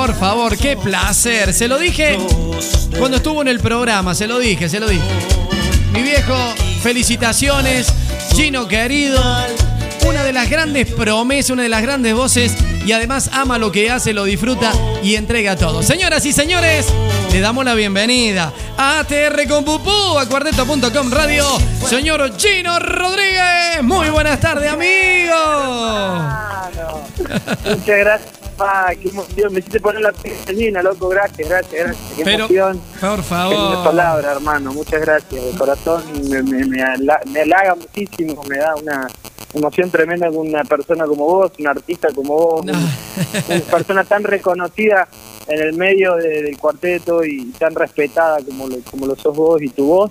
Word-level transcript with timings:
por 0.00 0.14
favor, 0.14 0.56
qué 0.56 0.78
placer. 0.78 1.52
Se 1.52 1.68
lo 1.68 1.78
dije 1.78 2.16
cuando 2.98 3.18
estuvo 3.18 3.42
en 3.42 3.48
el 3.48 3.60
programa, 3.60 4.14
se 4.14 4.26
lo 4.26 4.38
dije, 4.38 4.66
se 4.66 4.80
lo 4.80 4.88
dije. 4.88 5.04
Mi 5.92 6.00
viejo, 6.00 6.34
felicitaciones. 6.82 7.92
Gino 8.34 8.66
querido, 8.66 9.22
una 10.06 10.24
de 10.24 10.32
las 10.32 10.48
grandes 10.48 10.90
promesas, 10.90 11.50
una 11.50 11.64
de 11.64 11.68
las 11.68 11.82
grandes 11.82 12.14
voces 12.14 12.56
y 12.86 12.92
además 12.92 13.28
ama 13.34 13.58
lo 13.58 13.70
que 13.70 13.90
hace, 13.90 14.14
lo 14.14 14.24
disfruta 14.24 14.72
y 15.02 15.16
entrega 15.16 15.54
todo. 15.56 15.82
Señoras 15.82 16.24
y 16.24 16.32
señores, 16.32 16.86
le 17.30 17.40
damos 17.40 17.66
la 17.66 17.74
bienvenida 17.74 18.54
a 18.78 19.00
ATR 19.00 19.46
con 19.48 19.66
Pupú, 19.66 20.18
a 20.18 20.24
cuarteto.com 20.26 21.10
Radio, 21.10 21.44
señor 21.86 22.32
Gino 22.38 22.78
Rodríguez. 22.78 23.82
Muy 23.82 24.08
buenas 24.08 24.40
tardes, 24.40 24.72
amigo. 24.72 25.34
Muchas 27.66 27.98
gracias. 27.98 28.39
Qué 29.00 29.08
emoción, 29.08 29.52
me 29.52 29.60
hiciste 29.60 29.80
poner 29.80 30.02
la 30.02 30.12
piel 30.12 30.72
loco, 30.82 31.08
gracias, 31.08 31.48
gracias, 31.48 31.72
gracias. 31.84 32.12
Qué 32.16 32.24
Pero, 32.24 32.44
emoción. 32.44 32.80
por 33.00 33.16
Qué 33.16 33.22
favor. 33.22 33.84
palabra, 33.84 34.32
hermano, 34.32 34.72
muchas 34.72 35.00
gracias. 35.00 35.44
De 35.44 35.52
corazón 35.58 36.02
me, 36.28 36.42
me, 36.42 36.64
me, 36.66 36.82
ala- 36.82 37.20
me 37.32 37.40
halaga 37.40 37.74
muchísimo, 37.74 38.42
me 38.48 38.58
da 38.58 38.74
una 38.76 39.08
emoción 39.54 39.90
tremenda 39.90 40.28
con 40.28 40.46
una 40.48 40.62
persona 40.64 41.04
como 41.06 41.24
vos, 41.24 41.52
un 41.58 41.66
artista 41.68 42.08
como 42.14 42.34
vos, 42.36 42.60
un- 42.62 42.70
una 42.70 43.60
persona 43.70 44.04
tan 44.04 44.24
reconocida 44.24 45.08
en 45.46 45.60
el 45.62 45.72
medio 45.74 46.16
de- 46.16 46.42
del 46.42 46.58
cuarteto 46.58 47.24
y 47.24 47.46
tan 47.58 47.74
respetada 47.74 48.38
como 48.44 48.68
lo, 48.68 48.76
como 48.90 49.06
lo 49.06 49.16
sos 49.16 49.34
vos 49.34 49.60
y 49.62 49.68
tu 49.70 49.86
voz, 49.86 50.10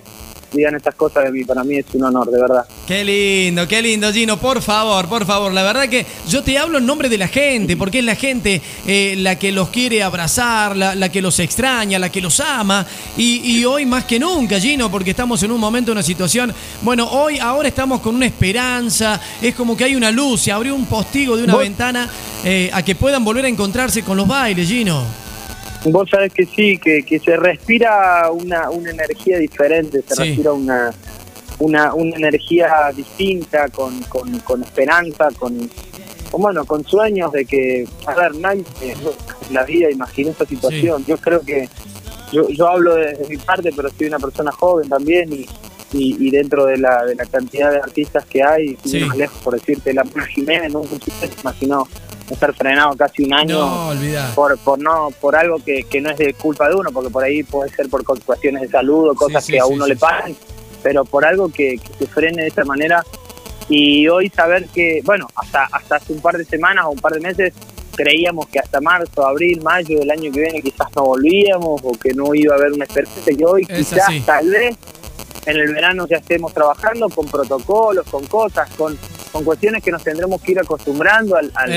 digan 0.51 0.75
estas 0.75 0.95
cosas 0.95 1.23
de 1.25 1.31
mí, 1.31 1.43
para 1.43 1.63
mí 1.63 1.77
es 1.77 1.85
un 1.93 2.03
honor, 2.03 2.29
de 2.29 2.39
verdad. 2.41 2.65
Qué 2.87 3.03
lindo, 3.03 3.67
qué 3.67 3.81
lindo, 3.81 4.11
Gino. 4.11 4.37
Por 4.37 4.61
favor, 4.61 5.07
por 5.07 5.25
favor. 5.25 5.51
La 5.53 5.63
verdad 5.63 5.87
que 5.87 6.05
yo 6.27 6.43
te 6.43 6.57
hablo 6.57 6.77
en 6.79 6.85
nombre 6.85 7.09
de 7.09 7.17
la 7.17 7.27
gente, 7.27 7.77
porque 7.77 7.99
es 7.99 8.05
la 8.05 8.15
gente 8.15 8.61
eh, 8.87 9.15
la 9.17 9.37
que 9.37 9.51
los 9.51 9.69
quiere 9.69 10.01
abrazar, 10.03 10.75
la, 10.75 10.95
la 10.95 11.09
que 11.09 11.21
los 11.21 11.39
extraña, 11.39 11.99
la 11.99 12.09
que 12.11 12.21
los 12.21 12.39
ama. 12.39 12.85
Y, 13.17 13.41
y 13.59 13.65
hoy 13.65 13.85
más 13.85 14.05
que 14.05 14.19
nunca, 14.19 14.59
Gino, 14.59 14.89
porque 14.89 15.11
estamos 15.11 15.41
en 15.43 15.51
un 15.51 15.59
momento, 15.59 15.91
una 15.91 16.03
situación. 16.03 16.53
Bueno, 16.81 17.07
hoy, 17.09 17.39
ahora 17.39 17.67
estamos 17.67 18.01
con 18.01 18.15
una 18.15 18.25
esperanza. 18.25 19.19
Es 19.41 19.55
como 19.55 19.75
que 19.77 19.83
hay 19.83 19.95
una 19.95 20.11
luz, 20.11 20.41
se 20.41 20.51
abrió 20.51 20.75
un 20.75 20.85
postigo 20.85 21.37
de 21.37 21.43
una 21.43 21.53
Vos- 21.53 21.61
ventana 21.63 22.09
eh, 22.43 22.69
a 22.73 22.83
que 22.83 22.95
puedan 22.95 23.23
volver 23.23 23.45
a 23.45 23.47
encontrarse 23.49 24.03
con 24.03 24.17
los 24.17 24.27
bailes, 24.27 24.67
Gino. 24.67 25.03
Vos 25.85 26.09
sabés 26.09 26.33
que 26.33 26.45
sí, 26.45 26.77
que, 26.77 27.03
que 27.03 27.19
se 27.19 27.37
respira 27.37 28.29
una, 28.31 28.69
una 28.69 28.91
energía 28.91 29.37
diferente, 29.37 30.01
se 30.07 30.15
Sí. 30.15 30.23
respira 30.23 30.51
una, 30.51 30.91
una, 31.59 31.93
una 31.93 32.15
energía 32.17 32.69
distinta, 32.95 33.69
con, 33.69 34.01
con, 34.03 34.39
con 34.39 34.61
esperanza, 34.63 35.29
con, 35.37 35.69
con, 36.31 36.41
bueno, 36.41 36.65
con 36.65 36.85
sueños 36.85 37.31
de 37.31 37.45
que, 37.45 37.87
a 38.05 38.13
ver, 38.13 38.35
nadie 38.35 38.63
en 38.81 39.53
la 39.53 39.63
vida 39.63 39.89
imaginó 39.89 40.31
esta 40.31 40.45
situación. 40.45 41.05
Yo 41.05 41.17
creo 41.17 41.41
que, 41.41 41.69
yo, 42.33 42.49
yo 42.49 42.67
hablo 42.67 42.95
de, 42.95 43.13
de 43.13 43.27
mi 43.29 43.37
parte, 43.37 43.71
pero 43.75 43.89
soy 43.89 44.07
una 44.07 44.19
persona 44.19 44.51
joven 44.51 44.89
también 44.89 45.31
y, 45.31 45.45
y, 45.93 46.27
y 46.27 46.29
dentro 46.29 46.65
de 46.65 46.77
la, 46.77 47.03
de 47.05 47.15
la 47.15 47.25
cantidad 47.25 47.71
de 47.71 47.77
artistas 47.77 48.25
que 48.25 48.43
hay, 48.43 48.77
Sí. 48.83 48.99
más 48.99 49.17
lejos 49.17 49.41
por 49.41 49.53
decirte, 49.53 49.93
la 49.93 50.03
Jiménez 50.33 50.71
nunca 50.73 50.89
se 51.05 51.29
imaginó 51.41 51.87
estar 52.35 52.53
frenado 52.53 52.95
casi 52.95 53.23
un 53.23 53.33
año 53.33 53.57
No, 53.59 53.91
por, 54.35 54.57
por 54.59 54.79
no 54.79 55.09
por 55.19 55.35
algo 55.35 55.57
que, 55.63 55.83
que 55.83 56.01
no 56.01 56.09
es 56.09 56.17
de 56.17 56.33
culpa 56.33 56.69
de 56.69 56.75
uno, 56.75 56.91
porque 56.91 57.09
por 57.09 57.23
ahí 57.23 57.43
puede 57.43 57.69
ser 57.71 57.89
por 57.89 58.03
cu- 58.03 58.19
cuestiones 58.25 58.61
de 58.63 58.67
salud 58.69 59.09
o 59.09 59.15
cosas 59.15 59.43
sí, 59.45 59.53
que 59.53 59.59
a 59.59 59.65
uno 59.65 59.85
sí, 59.85 59.89
le 59.91 59.95
sí. 59.95 60.01
pasan, 60.01 60.35
pero 60.83 61.05
por 61.05 61.25
algo 61.25 61.49
que, 61.49 61.77
que 61.77 61.93
se 61.99 62.07
frene 62.07 62.41
de 62.43 62.47
esta 62.49 62.63
manera. 62.65 63.03
Y 63.71 64.07
hoy 64.07 64.29
saber 64.29 64.65
que, 64.69 65.01
bueno, 65.03 65.27
hasta, 65.35 65.65
hasta 65.71 65.97
hace 65.97 66.13
un 66.13 66.21
par 66.21 66.35
de 66.37 66.43
semanas 66.45 66.85
o 66.85 66.89
un 66.89 66.99
par 66.99 67.11
de 67.13 67.19
meses 67.19 67.53
creíamos 67.95 68.47
que 68.47 68.57
hasta 68.59 68.79
marzo, 68.81 69.27
abril, 69.27 69.61
mayo 69.61 69.99
del 69.99 70.09
año 70.09 70.31
que 70.31 70.39
viene 70.39 70.61
quizás 70.61 70.87
no 70.95 71.03
volvíamos 71.03 71.79
o 71.83 71.91
que 71.91 72.13
no 72.13 72.33
iba 72.33 72.55
a 72.55 72.57
haber 72.57 72.71
una 72.71 72.85
esperanza 72.85 73.29
y 73.31 73.43
hoy 73.43 73.65
Es 73.69 73.77
quizás 73.89 74.07
así. 74.07 74.21
tal 74.21 74.49
vez 74.49 74.75
en 75.45 75.57
el 75.57 75.73
verano 75.73 76.07
ya 76.07 76.17
estemos 76.17 76.53
trabajando 76.53 77.09
con 77.09 77.27
protocolos, 77.27 78.07
con 78.09 78.25
cosas, 78.27 78.69
con, 78.77 78.97
con 79.31 79.43
cuestiones 79.43 79.83
que 79.83 79.91
nos 79.91 80.03
tendremos 80.03 80.41
que 80.41 80.53
ir 80.53 80.59
acostumbrando 80.59 81.35
al, 81.35 81.51
al, 81.55 81.71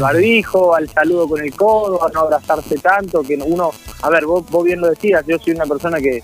barbijo, 0.00 0.74
al 0.74 0.88
saludo 0.88 1.28
con 1.28 1.40
el 1.42 1.52
codo, 1.54 2.04
a 2.04 2.10
no 2.10 2.20
abrazarse 2.20 2.76
tanto, 2.78 3.22
que 3.22 3.34
uno, 3.36 3.70
a 4.02 4.10
ver, 4.10 4.24
vos, 4.26 4.44
vos 4.50 4.64
bien 4.64 4.80
lo 4.80 4.88
decías, 4.90 5.24
yo 5.26 5.38
soy 5.38 5.54
una 5.54 5.66
persona 5.66 5.98
que, 5.98 6.22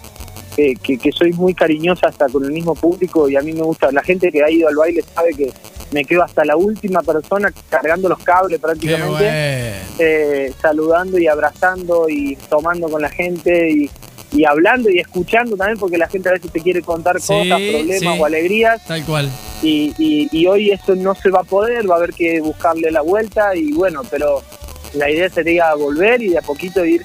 que, 0.56 0.74
que- 0.82 0.98
que 0.98 1.12
soy 1.12 1.32
muy 1.32 1.54
cariñosa 1.54 2.08
hasta 2.08 2.28
con 2.28 2.44
el 2.44 2.52
mismo 2.52 2.74
público 2.74 3.28
y 3.28 3.36
a 3.36 3.40
mí 3.40 3.52
me 3.52 3.62
gusta, 3.62 3.90
la 3.92 4.02
gente 4.02 4.30
que 4.30 4.42
ha 4.44 4.50
ido 4.50 4.68
al 4.68 4.76
baile 4.76 5.02
sabe 5.14 5.30
que 5.34 5.52
me 5.92 6.04
quedo 6.04 6.22
hasta 6.22 6.44
la 6.44 6.56
última 6.56 7.02
persona 7.02 7.52
cargando 7.68 8.08
los 8.08 8.20
cables 8.20 8.60
prácticamente, 8.60 9.74
eh, 9.98 10.52
saludando 10.62 11.18
y 11.18 11.26
abrazando 11.26 12.08
y 12.08 12.36
tomando 12.48 12.88
con 12.88 13.02
la 13.02 13.08
gente 13.08 13.70
y, 13.70 13.90
y 14.32 14.44
hablando 14.44 14.88
y 14.88 15.00
escuchando 15.00 15.56
también 15.56 15.78
porque 15.80 15.98
la 15.98 16.08
gente 16.08 16.28
a 16.28 16.32
veces 16.32 16.52
te 16.52 16.60
quiere 16.60 16.80
contar 16.82 17.20
Sí, 17.20 17.26
cosas, 17.28 17.60
problemas 17.60 18.14
sí. 18.14 18.20
o 18.20 18.24
alegrías 18.24 18.84
Tal 18.86 19.04
cual. 19.04 19.28
Y, 19.62 19.94
y, 19.98 20.28
y 20.32 20.46
hoy 20.46 20.70
eso 20.70 20.94
no 20.94 21.14
se 21.14 21.30
va 21.30 21.40
a 21.40 21.44
poder, 21.44 21.88
va 21.90 21.94
a 21.94 21.98
haber 21.98 22.12
que 22.14 22.40
buscarle 22.40 22.90
la 22.90 23.02
vuelta 23.02 23.54
y 23.54 23.72
bueno, 23.72 24.02
pero 24.10 24.42
la 24.94 25.10
idea 25.10 25.28
sería 25.28 25.74
volver 25.74 26.22
y 26.22 26.28
de 26.30 26.38
a 26.38 26.42
poquito 26.42 26.84
ir 26.84 27.02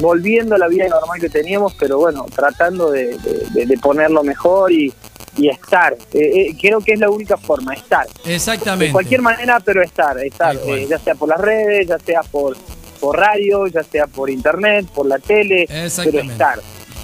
volviendo 0.00 0.54
a 0.54 0.58
la 0.58 0.68
vida 0.68 0.88
normal 0.88 1.20
que 1.20 1.28
teníamos, 1.30 1.74
pero 1.74 1.98
bueno, 1.98 2.26
tratando 2.34 2.90
de, 2.90 3.16
de- 3.54 3.78
ponerlo 3.78 4.22
mejor 4.22 4.70
y, 4.70 4.92
y 5.38 5.48
estar. 5.48 5.94
Eh, 6.12 6.18
eh, 6.50 6.56
creo 6.60 6.80
que 6.80 6.92
es 6.92 7.00
la 7.00 7.08
única 7.08 7.36
forma, 7.38 7.72
estar. 7.74 8.06
Exactamente. 8.26 8.86
De 8.86 8.92
cualquier 8.92 9.22
manera, 9.22 9.58
pero 9.60 9.82
estar, 9.82 10.18
estar, 10.18 10.54
eh, 10.66 10.86
ya 10.88 10.98
sea 10.98 11.14
por 11.14 11.28
las 11.30 11.40
redes, 11.40 11.86
ya 11.88 11.98
sea 11.98 12.20
por, 12.22 12.56
por 13.00 13.16
radio, 13.16 13.66
ya 13.68 13.82
sea 13.84 14.06
por 14.06 14.28
internet, 14.28 14.86
por 14.94 15.06
la 15.06 15.18
tele, 15.18 15.66
pero 16.04 16.20
estar, 16.32 16.60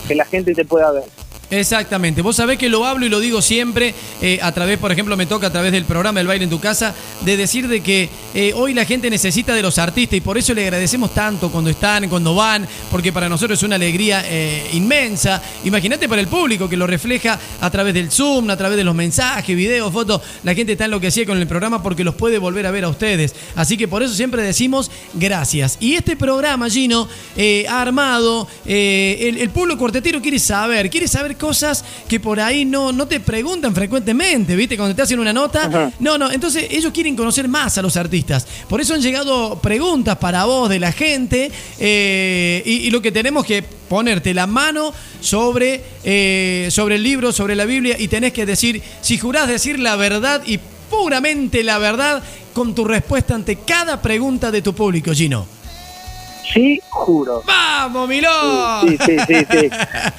que 0.07 0.15
la 0.15 0.25
gente 0.27 0.55
te 0.55 0.65
pueda 0.67 0.91
ver. 0.93 1.05
Exactamente, 1.53 2.23
vos 2.23 2.37
sabés 2.37 2.57
que 2.57 2.71
lo 2.71 2.87
hablo 2.87 3.05
y 3.05 3.11
lo 3.11 3.21
digo 3.21 3.43
siempre 3.43 3.95
eh, 4.23 4.39
a 4.41 4.53
través, 4.53 4.79
por 4.79 4.91
ejemplo, 4.91 5.19
me 5.19 5.27
toca 5.27 5.49
a 5.49 5.53
través 5.53 5.71
del 5.71 5.85
programa 5.85 6.19
El 6.19 6.27
baile 6.27 6.45
en 6.45 6.51
tu 6.51 6.59
casa, 6.59 6.95
de 7.21 7.37
decir 7.37 7.69
de 7.69 7.83
que 7.83 8.09
eh, 8.33 8.55
hoy 8.55 8.73
la 8.73 8.87
gente 8.87 9.11
necesita 9.11 9.55
de 9.55 9.61
los 9.61 9.77
artistas 9.77 10.17
y 10.17 10.23
por 10.23 10.39
eso 10.39 10.55
le 10.55 10.63
agradecemos 10.63 11.13
tanto 11.13 11.51
cuando 11.51 11.69
están, 11.69 12.09
cuando 12.09 12.35
van, 12.35 12.67
porque 12.91 13.13
para 13.13 13.29
nosotros 13.29 13.59
es 13.59 13.63
una 13.65 13.77
alegría 13.77 14.25
eh, 14.25 14.67
inmensa. 14.73 15.43
Imagínate 15.65 16.09
para 16.09 16.23
el 16.23 16.27
público 16.27 16.71
que 16.71 16.77
lo 16.79 16.87
refleja 16.87 17.39
a 17.61 17.71
través 17.71 17.93
del 17.93 18.11
Zoom, 18.11 18.49
a 18.49 18.57
través 18.57 18.79
de 18.79 18.85
los 18.85 18.95
mensajes, 18.95 19.55
videos, 19.55 19.93
fotos, 19.93 20.23
la 20.45 20.55
gente 20.55 20.73
está 20.73 20.87
enloquecida 20.87 21.27
con 21.27 21.37
el 21.37 21.47
programa 21.47 21.83
porque 21.83 22.03
los 22.03 22.15
puede 22.15 22.39
volver 22.39 22.65
a 22.65 22.71
ver 22.71 22.85
a 22.85 22.89
ustedes. 22.89 23.35
Así 23.57 23.77
que 23.77 23.89
por 23.89 24.03
eso 24.03 24.15
siempre 24.15 24.43
decimos 24.43 24.91
gracias. 25.13 25.77
Y 25.81 25.97
este 25.97 26.17
programa, 26.17 26.71
Gino, 26.71 27.07
ha 27.69 27.83
armado, 27.83 28.49
el, 28.65 29.51
pueblo 29.51 29.77
cortetero 29.77 30.23
quiere 30.23 30.39
saber, 30.39 30.89
quiere 30.89 31.09
saber 31.09 31.37
cosas 31.43 31.85
que 32.07 32.21
por 32.21 32.39
ahí 32.39 32.65
no, 32.65 32.93
no 32.93 33.09
te 33.09 33.19
preguntan 33.19 33.75
frecuentemente, 33.75 34.55
¿viste? 34.55 34.77
Cuando 34.77 34.95
te 34.95 35.03
hacen 35.03 35.19
una 35.19 35.33
nota. 35.33 35.65
Ajá. 35.65 35.93
No, 35.99 36.17
no, 36.17 36.31
entonces 36.31 36.69
ellos 36.71 36.93
quieren 36.93 37.17
conocer 37.17 37.49
más 37.49 37.77
a 37.79 37.83
los 37.83 37.97
artistas. 37.97 38.47
Por 38.69 38.81
eso 38.81 38.95
han 38.95 39.03
llegado 39.03 39.59
preguntas 39.61 40.19
para 40.19 40.45
vos 40.45 40.71
de 40.71 40.79
la 40.79 40.93
gente 40.93 41.51
eh, 41.81 42.63
y, 42.65 42.87
y 42.87 42.91
lo 42.91 43.03
que 43.03 43.11
tenemos 43.11 43.45
que 43.45 43.61
ponerte 43.63 44.33
la 44.35 44.47
mano 44.47 44.95
sobre, 45.21 45.83
eh, 46.05 46.69
sobre 46.71 46.95
el 46.95 47.03
libro, 47.03 47.33
sobre 47.33 47.57
la 47.57 47.65
Biblia 47.65 47.97
y 47.99 48.07
tenés 48.07 48.33
que 48.33 48.47
decir, 48.47 48.81
si 49.01 49.19
jurás 49.19 49.49
decir 49.49 49.81
la 49.81 49.97
verdad 49.97 50.43
y 50.47 50.61
puramente 50.89 51.65
la 51.65 51.79
verdad 51.79 52.23
con 52.53 52.73
tu 52.73 52.85
respuesta 52.85 53.35
ante 53.35 53.57
cada 53.57 54.01
pregunta 54.01 54.53
de 54.53 54.63
tu 54.63 54.75
público, 54.75 55.13
Gino. 55.13 55.62
Sí, 56.53 56.81
juro. 56.91 57.43
¡Vamos, 57.47 58.09
Milón! 58.09 58.89
Sí, 58.89 58.99
sí, 59.05 59.17
sí, 59.27 59.47
sí. 59.51 59.71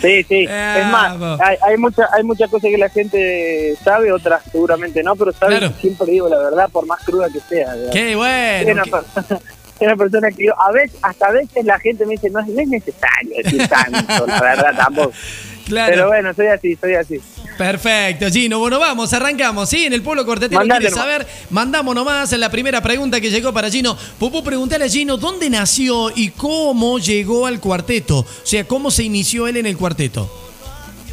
Sí, 0.01 0.23
sí. 0.23 0.47
Es 0.49 0.85
más, 0.87 1.15
hay, 1.41 1.57
hay, 1.61 1.77
mucha, 1.77 2.07
hay 2.11 2.23
muchas 2.23 2.49
cosas 2.49 2.69
que 2.71 2.77
la 2.77 2.89
gente 2.89 3.75
sabe, 3.83 4.11
otras 4.11 4.41
seguramente 4.51 5.03
no, 5.03 5.15
pero 5.15 5.31
sabe 5.33 5.57
Claro. 5.59 5.73
que 5.75 5.81
siempre 5.81 6.07
digo 6.11 6.27
la 6.29 6.39
verdad, 6.39 6.69
por 6.71 6.85
más 6.87 7.03
cruda 7.03 7.27
que 7.29 7.39
sea. 7.41 7.73
¿verdad? 7.75 7.91
¡Qué 7.93 8.15
bueno! 8.15 8.71
una, 8.73 8.83
qué- 8.83 8.91
persona, 8.91 9.39
una 9.79 9.95
persona 9.95 10.31
que 10.31 10.45
yo, 10.47 10.59
a 10.61 10.71
veces, 10.71 10.97
hasta 11.01 11.27
a 11.27 11.31
veces 11.31 11.65
la 11.65 11.79
gente 11.79 12.05
me 12.05 12.13
dice, 12.13 12.29
no, 12.29 12.41
no 12.41 12.61
es 12.61 12.67
necesario 12.67 13.35
decir 13.43 13.67
tanto, 13.67 14.25
la 14.27 14.41
verdad 14.41 14.73
tampoco. 14.75 15.11
Claro. 15.65 15.93
Pero 15.93 16.07
bueno, 16.07 16.33
soy 16.33 16.47
así, 16.47 16.75
soy 16.75 16.95
así. 16.95 17.19
Perfecto, 17.57 18.27
Gino. 18.29 18.59
Bueno, 18.59 18.79
vamos, 18.79 19.13
arrancamos, 19.13 19.69
¿sí? 19.69 19.85
En 19.85 19.93
el 19.93 20.01
pueblo 20.01 20.25
cortetero 20.25 20.59
Mandale 20.59 20.81
quiere 20.81 20.95
saber. 20.95 21.27
Mandamos 21.49 21.93
nomás 21.95 22.33
en 22.33 22.39
la 22.39 22.49
primera 22.49 22.81
pregunta 22.81 23.21
que 23.21 23.29
llegó 23.29 23.53
para 23.53 23.69
Gino. 23.69 23.97
Pupú, 24.19 24.43
preguntale 24.43 24.85
a 24.85 24.89
Gino 24.89 25.17
dónde 25.17 25.49
nació 25.49 26.11
y 26.15 26.29
cómo 26.31 26.99
llegó 26.99 27.45
al 27.45 27.59
cuarteto. 27.59 28.19
O 28.19 28.25
sea, 28.43 28.65
cómo 28.65 28.91
se 28.91 29.03
inició 29.03 29.47
él 29.47 29.57
en 29.57 29.65
el 29.65 29.77
cuarteto. 29.77 30.29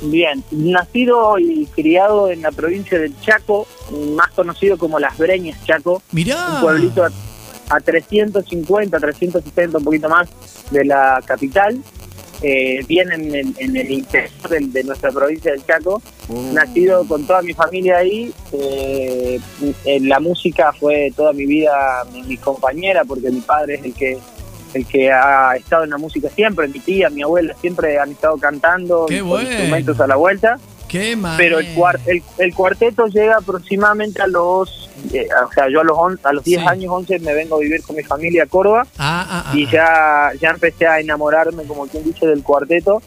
Bien, 0.02 0.42
nacido 0.50 1.38
y 1.38 1.66
criado 1.66 2.30
en 2.30 2.40
la 2.40 2.50
provincia 2.50 2.98
del 2.98 3.14
Chaco, 3.20 3.66
más 4.14 4.30
conocido 4.30 4.78
como 4.78 4.98
Las 4.98 5.18
Breñas 5.18 5.62
Chaco, 5.66 6.02
Mirá. 6.10 6.54
un 6.54 6.60
pueblito 6.62 7.04
a, 7.04 7.10
a 7.68 7.80
350, 7.80 8.98
360, 8.98 9.76
un 9.76 9.84
poquito 9.84 10.08
más 10.08 10.28
de 10.70 10.86
la 10.86 11.22
capital, 11.26 11.82
eh, 12.42 12.84
bien 12.86 13.12
en 13.12 13.34
el, 13.34 13.54
en 13.58 13.76
el 13.76 13.90
interior 13.90 14.30
de, 14.48 14.84
nuestra 14.84 15.10
provincia 15.10 15.52
del 15.52 15.64
Chaco, 15.64 16.02
nacido 16.52 17.06
con 17.06 17.26
toda 17.26 17.42
mi 17.42 17.52
familia 17.52 17.98
ahí, 17.98 18.32
eh, 18.52 19.38
en 19.84 20.08
la 20.08 20.20
música 20.20 20.72
fue 20.72 21.12
toda 21.14 21.32
mi 21.32 21.46
vida 21.46 22.04
mi, 22.12 22.22
mi 22.22 22.36
compañera, 22.36 23.04
porque 23.04 23.30
mi 23.30 23.40
padre 23.40 23.74
es 23.74 23.84
el 23.84 23.94
que 23.94 24.18
el 24.74 24.86
que 24.86 25.10
ha 25.10 25.56
estado 25.56 25.84
en 25.84 25.90
la 25.90 25.98
música 25.98 26.28
siempre, 26.30 26.68
mi 26.68 26.78
tía, 26.78 27.10
mi 27.10 27.22
abuela 27.22 27.54
siempre 27.60 27.98
han 27.98 28.12
estado 28.12 28.36
cantando 28.36 29.06
Qué 29.06 29.20
bueno. 29.20 29.48
instrumentos 29.48 30.00
a 30.00 30.06
la 30.06 30.16
vuelta. 30.16 30.58
Qué. 30.90 31.16
Pero 31.36 31.58
el, 31.60 31.74
cuar- 31.74 32.00
el, 32.06 32.22
el 32.38 32.54
cuarteto 32.54 33.06
llega 33.06 33.36
aproximadamente 33.38 34.20
a 34.22 34.26
los, 34.26 34.90
eh, 35.12 35.28
o 35.48 35.52
sea, 35.52 35.68
yo 35.70 35.80
a 35.80 35.84
los, 35.84 35.96
on- 35.96 36.18
a 36.24 36.32
los 36.32 36.42
10 36.44 36.60
Sí. 36.62 36.66
años, 36.66 36.90
11 36.92 37.18
me 37.20 37.32
vengo 37.34 37.56
a 37.56 37.60
vivir 37.60 37.82
con 37.82 37.94
mi 37.96 38.02
familia 38.02 38.42
a 38.42 38.46
Córdoba 38.46 38.86
Ah, 38.98 39.26
ah, 39.28 39.44
ah, 39.46 39.52
y 39.56 39.66
ya, 39.70 40.30
ya 40.40 40.50
empecé 40.50 40.86
a 40.86 40.98
enamorarme, 41.00 41.62
como 41.64 41.86
quien 41.86 42.02
dice, 42.04 42.26
del 42.26 42.42
cuarteto. 42.42 43.00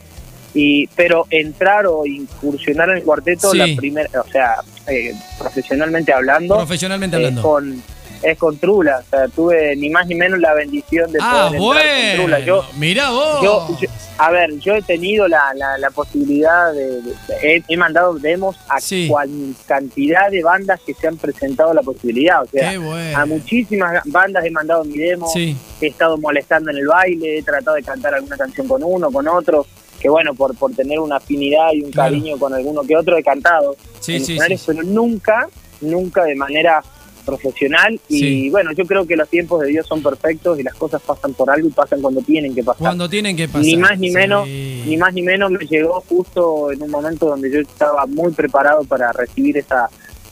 Y, 0.56 0.86
pero 0.96 1.26
entrar 1.32 1.88
o 1.88 2.06
incursionar 2.06 2.90
en 2.92 2.98
el 2.98 3.04
cuarteto, 3.04 3.50
Sí. 3.52 3.58
la 3.58 3.66
primera, 3.76 4.08
o 4.22 4.30
sea, 4.32 4.56
eh, 4.88 5.14
profesionalmente 5.40 6.14
hablando, 6.14 6.58
Profesionalmente 6.58 7.18
es 7.18 7.24
hablando. 7.26 7.42
con, 7.42 7.84
es 8.24 8.38
con 8.38 8.58
Trula. 8.58 9.00
O 9.06 9.10
sea, 9.10 9.28
tuve 9.28 9.76
ni 9.76 9.90
más 9.90 10.08
ni 10.08 10.16
menos 10.16 10.40
la 10.40 10.54
bendición 10.54 11.12
de 11.12 11.20
ah, 11.22 11.50
poder 11.56 11.56
entrar 11.56 11.60
con 11.60 11.66
bueno. 11.68 12.16
Trula. 12.24 12.40
Yo, 12.40 12.66
Mirá 12.78 13.10
vos. 13.12 13.42
yo, 13.44 13.78
yo- 13.82 13.90
a 14.18 14.30
ver, 14.32 14.58
yo 14.60 14.76
he 14.76 14.82
tenido 14.82 15.28
la, 15.28 15.54
la, 15.56 15.78
la 15.80 15.90
posibilidad 15.90 16.72
de, 16.72 17.02
de- 17.02 17.14
he, 17.42 17.64
he 17.68 17.78
mandado 17.78 18.14
demos 18.14 18.56
a 18.70 18.80
Sí. 18.80 19.08
cuan 19.10 19.56
cantidad 19.66 20.30
de 20.30 20.44
bandas 20.44 20.80
que 20.86 20.94
se 20.94 21.08
han 21.08 21.18
presentado 21.18 21.74
la 21.74 21.82
posibilidad. 21.82 22.44
O 22.44 22.46
sea, 22.46 22.78
bueno. 22.80 23.18
a 23.18 23.26
muchísimas 23.26 24.02
bandas 24.06 24.46
he 24.46 24.52
mandado 24.52 24.84
mi 24.86 24.98
demo, 24.98 25.28
Sí. 25.34 25.58
he 25.82 25.88
estado 25.88 26.18
molestando 26.18 26.70
en 26.72 26.78
el 26.78 26.88
baile, 26.88 27.40
he 27.40 27.44
tratado 27.44 27.76
de 27.76 27.84
cantar 27.84 28.14
alguna 28.14 28.38
canción 28.38 28.68
con 28.68 28.84
uno, 28.84 29.12
con 29.12 29.28
otro, 29.28 29.66
que 30.00 30.10
bueno, 30.10 30.34
por, 30.36 30.56
por 30.58 30.74
tener 30.74 31.00
una 31.00 31.16
afinidad 31.18 31.72
y 31.74 31.82
un 31.82 31.92
Claro. 31.92 32.12
cariño 32.12 32.38
con 32.38 32.54
alguno 32.54 32.84
que 32.84 32.96
otro 32.96 33.18
he 33.18 33.24
cantado 33.24 33.76
Sí, 34.00 34.18
en 34.18 34.26
sí, 34.26 34.38
sí. 34.40 34.64
pero 34.68 34.84
nunca, 34.84 35.48
nunca 35.82 36.24
de 36.24 36.36
manera 36.36 36.84
profesional 37.24 38.00
y 38.10 38.20
Sí. 38.20 38.50
bueno, 38.50 38.72
yo 38.74 38.86
creo 38.86 39.06
que 39.06 39.16
los 39.16 39.28
tiempos 39.30 39.62
de 39.62 39.68
Dios 39.68 39.88
son 39.88 40.02
perfectos 40.04 40.60
y 40.60 40.64
las 40.64 40.74
cosas 40.76 41.02
pasan 41.02 41.34
por 41.34 41.50
algo 41.50 41.68
y 41.68 41.72
pasan 41.72 42.02
cuando 42.02 42.22
tienen 42.22 42.54
que 42.54 42.64
pasar. 42.64 42.80
Cuando 42.80 43.10
tienen 43.10 43.36
que 43.36 43.48
pasar. 43.48 43.62
Ni 43.62 43.78
más 43.78 43.98
ni 44.00 44.10
Sí. 44.10 44.14
menos, 44.14 44.48
ni 44.48 44.98
más 44.98 45.14
ni 45.14 45.22
menos 45.22 45.52
me 45.52 45.66
llegó 45.66 46.02
justo 46.08 46.72
en 46.72 46.82
un 46.82 46.92
momento 46.92 47.26
donde 47.28 47.52
yo 47.52 47.60
estaba 47.60 48.06
muy 48.06 48.32
preparado 48.34 48.84
para 48.84 49.12
recibir 49.12 49.58
esa 49.58 49.90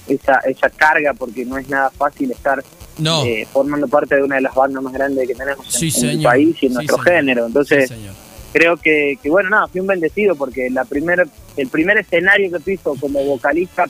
esa, 0.08 0.40
esa 0.40 0.70
carga 0.70 1.14
porque 1.14 1.46
no 1.46 1.58
es 1.58 1.70
nada 1.70 1.90
fácil 1.92 2.32
estar 2.32 2.62
No. 2.98 3.24
eh, 3.24 3.48
formando 3.54 3.88
parte 3.88 4.16
de 4.16 4.24
una 4.24 4.36
de 4.38 4.42
las 4.42 4.54
bandas 4.54 4.82
más 4.84 4.92
grandes 4.92 5.28
que 5.28 5.36
tenemos 5.36 5.64
en- 5.82 5.92
Sí, 5.92 6.06
en, 6.06 6.10
el 6.18 6.22
país 6.24 6.56
y 6.62 6.66
en 6.66 6.74
nuestro 6.74 6.98
señor. 6.98 7.16
género. 7.16 7.46
Entonces, 7.46 7.94
creo 8.52 8.76
que, 8.78 9.18
que, 9.22 9.30
bueno, 9.30 9.50
nada, 9.52 9.68
fui 9.68 9.80
un 9.80 9.88
bendecido 9.88 10.36
porque 10.36 10.70
la 10.72 10.84
primer, 10.86 11.26
el 11.56 11.68
primer 11.70 11.98
escenario 12.00 12.52
que 12.52 12.60
piso 12.60 12.96
como 13.00 13.24
vocalista 13.24 13.86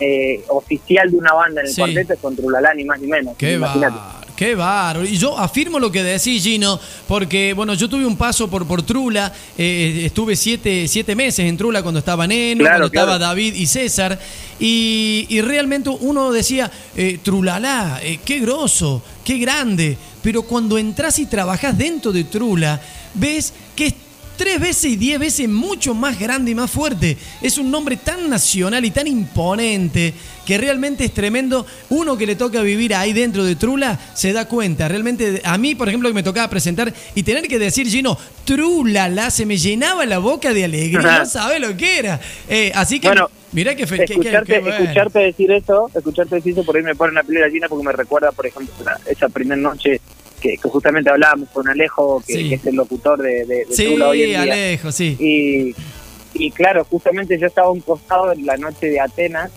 eh, 0.00 0.42
oficial 0.48 1.10
de 1.10 1.16
una 1.16 1.32
banda 1.32 1.60
en 1.60 1.66
el 1.68 1.72
Sí. 1.72 1.80
cuarteto 1.80 2.12
es 2.14 2.18
con 2.20 2.34
Trulalá, 2.36 2.74
ni 2.74 2.84
más 2.84 3.00
ni 3.00 3.06
menos. 3.06 3.34
Qué 3.36 3.54
Imagínate. 3.54 3.96
qué 4.36 4.54
bárbaro. 4.54 5.04
Y 5.06 5.16
yo 5.16 5.38
afirmo 5.38 5.78
lo 5.78 5.92
que 5.92 6.02
decís, 6.02 6.42
Gino, 6.42 6.80
porque, 7.06 7.52
bueno, 7.54 7.74
yo 7.74 7.88
tuve 7.88 8.04
un 8.04 8.16
paso 8.16 8.48
por, 8.50 8.66
por 8.66 8.82
Trula, 8.82 9.32
eh, 9.56 10.02
estuve 10.06 10.34
siete, 10.36 10.88
siete 10.88 11.14
meses 11.14 11.46
en 11.46 11.56
Trula 11.56 11.82
cuando 11.82 12.00
estaba 12.00 12.26
Neno, 12.26 12.60
Claro, 12.64 12.74
cuando 12.78 12.90
claro. 12.90 13.12
estaba 13.12 13.18
David 13.28 13.54
y 13.54 13.66
César, 13.66 14.18
y, 14.58 15.26
y 15.28 15.40
realmente 15.40 15.90
uno 15.90 16.32
decía, 16.32 16.70
eh, 16.96 17.18
Trulalá, 17.22 18.00
eh, 18.02 18.18
qué 18.24 18.40
grosso, 18.40 19.02
qué 19.24 19.38
grande, 19.38 19.96
pero 20.22 20.42
cuando 20.42 20.78
entras 20.78 21.18
y 21.18 21.26
trabajás 21.26 21.76
dentro 21.78 22.10
de 22.12 22.24
Trula, 22.24 22.80
ves 23.14 23.52
que 23.76 23.86
es 23.86 23.94
tres 24.36 24.60
veces 24.60 24.84
y 24.92 24.96
diez 24.96 25.18
veces 25.18 25.48
mucho 25.48 25.94
más 25.94 26.18
grande 26.18 26.50
y 26.50 26.54
más 26.54 26.70
fuerte. 26.70 27.16
Es 27.42 27.58
un 27.58 27.70
nombre 27.70 27.96
tan 27.96 28.28
nacional 28.28 28.84
y 28.84 28.90
tan 28.90 29.06
imponente 29.06 30.12
que 30.44 30.58
realmente 30.58 31.04
es 31.04 31.12
tremendo. 31.14 31.66
Uno 31.90 32.16
que 32.18 32.26
le 32.26 32.36
toca 32.36 32.60
vivir 32.62 32.94
ahí 32.94 33.12
dentro 33.12 33.44
de 33.44 33.56
Trula 33.56 33.98
se 34.14 34.32
da 34.32 34.46
cuenta. 34.46 34.88
Realmente, 34.88 35.40
a 35.44 35.56
mí, 35.58 35.74
por 35.74 35.88
ejemplo, 35.88 36.08
que 36.08 36.14
me 36.14 36.22
tocaba 36.22 36.48
presentar 36.50 36.92
y 37.14 37.22
tener 37.22 37.48
que 37.48 37.58
decir, 37.58 37.86
Gino, 37.88 38.18
Trulala, 38.44 39.30
se 39.30 39.46
me 39.46 39.56
llenaba 39.56 40.04
la 40.06 40.18
boca 40.18 40.52
de 40.52 40.64
alegría. 40.64 41.00
No 41.24 41.26
sabés 41.26 41.60
lo 41.60 41.76
que 41.76 41.98
era. 41.98 42.20
Eh, 42.48 42.70
así 42.74 43.00
que, 43.00 43.08
Bueno, 43.08 43.30
mirá 43.52 43.74
que, 43.74 43.86
fe- 43.86 43.98
que- 44.04 44.12
escucharte, 44.14 44.52
que 44.54 44.60
bueno. 44.60 44.76
escucharte 44.76 45.18
decir 45.20 45.50
eso, 45.52 45.90
escucharte 45.94 46.36
decir 46.36 46.52
eso, 46.52 46.64
por 46.64 46.76
ahí 46.76 46.82
me 46.82 46.94
pone 46.94 47.12
una 47.12 47.22
piel 47.22 47.36
de 47.36 47.40
gallina 47.40 47.68
porque 47.68 47.84
me 47.86 47.92
recuerda, 47.92 48.30
por 48.32 48.46
ejemplo, 48.46 48.74
esa 49.06 49.28
primera 49.28 49.60
noche 49.60 50.00
que, 50.44 50.58
que 50.58 50.68
justamente 50.68 51.08
hablábamos 51.08 51.48
con 51.48 51.66
Alejo, 51.66 52.22
que, 52.26 52.34
Sí. 52.34 52.48
que 52.50 52.54
es 52.56 52.66
el 52.66 52.74
locutor 52.76 53.20
de, 53.22 53.46
de, 53.46 53.64
de 53.64 53.66
Sí, 53.70 53.86
hoy 54.00 54.22
en 54.24 54.28
día. 54.28 54.42
Alejo, 54.42 54.92
sí. 54.92 55.16
Y, 55.18 55.74
y 56.34 56.50
claro, 56.50 56.84
justamente 56.84 57.38
yo 57.38 57.46
estaba 57.46 57.68
a 57.68 57.70
un 57.70 57.80
costado 57.80 58.30
en 58.32 58.44
la 58.44 58.58
noche 58.58 58.88
de 58.90 59.00
Atenas, 59.00 59.50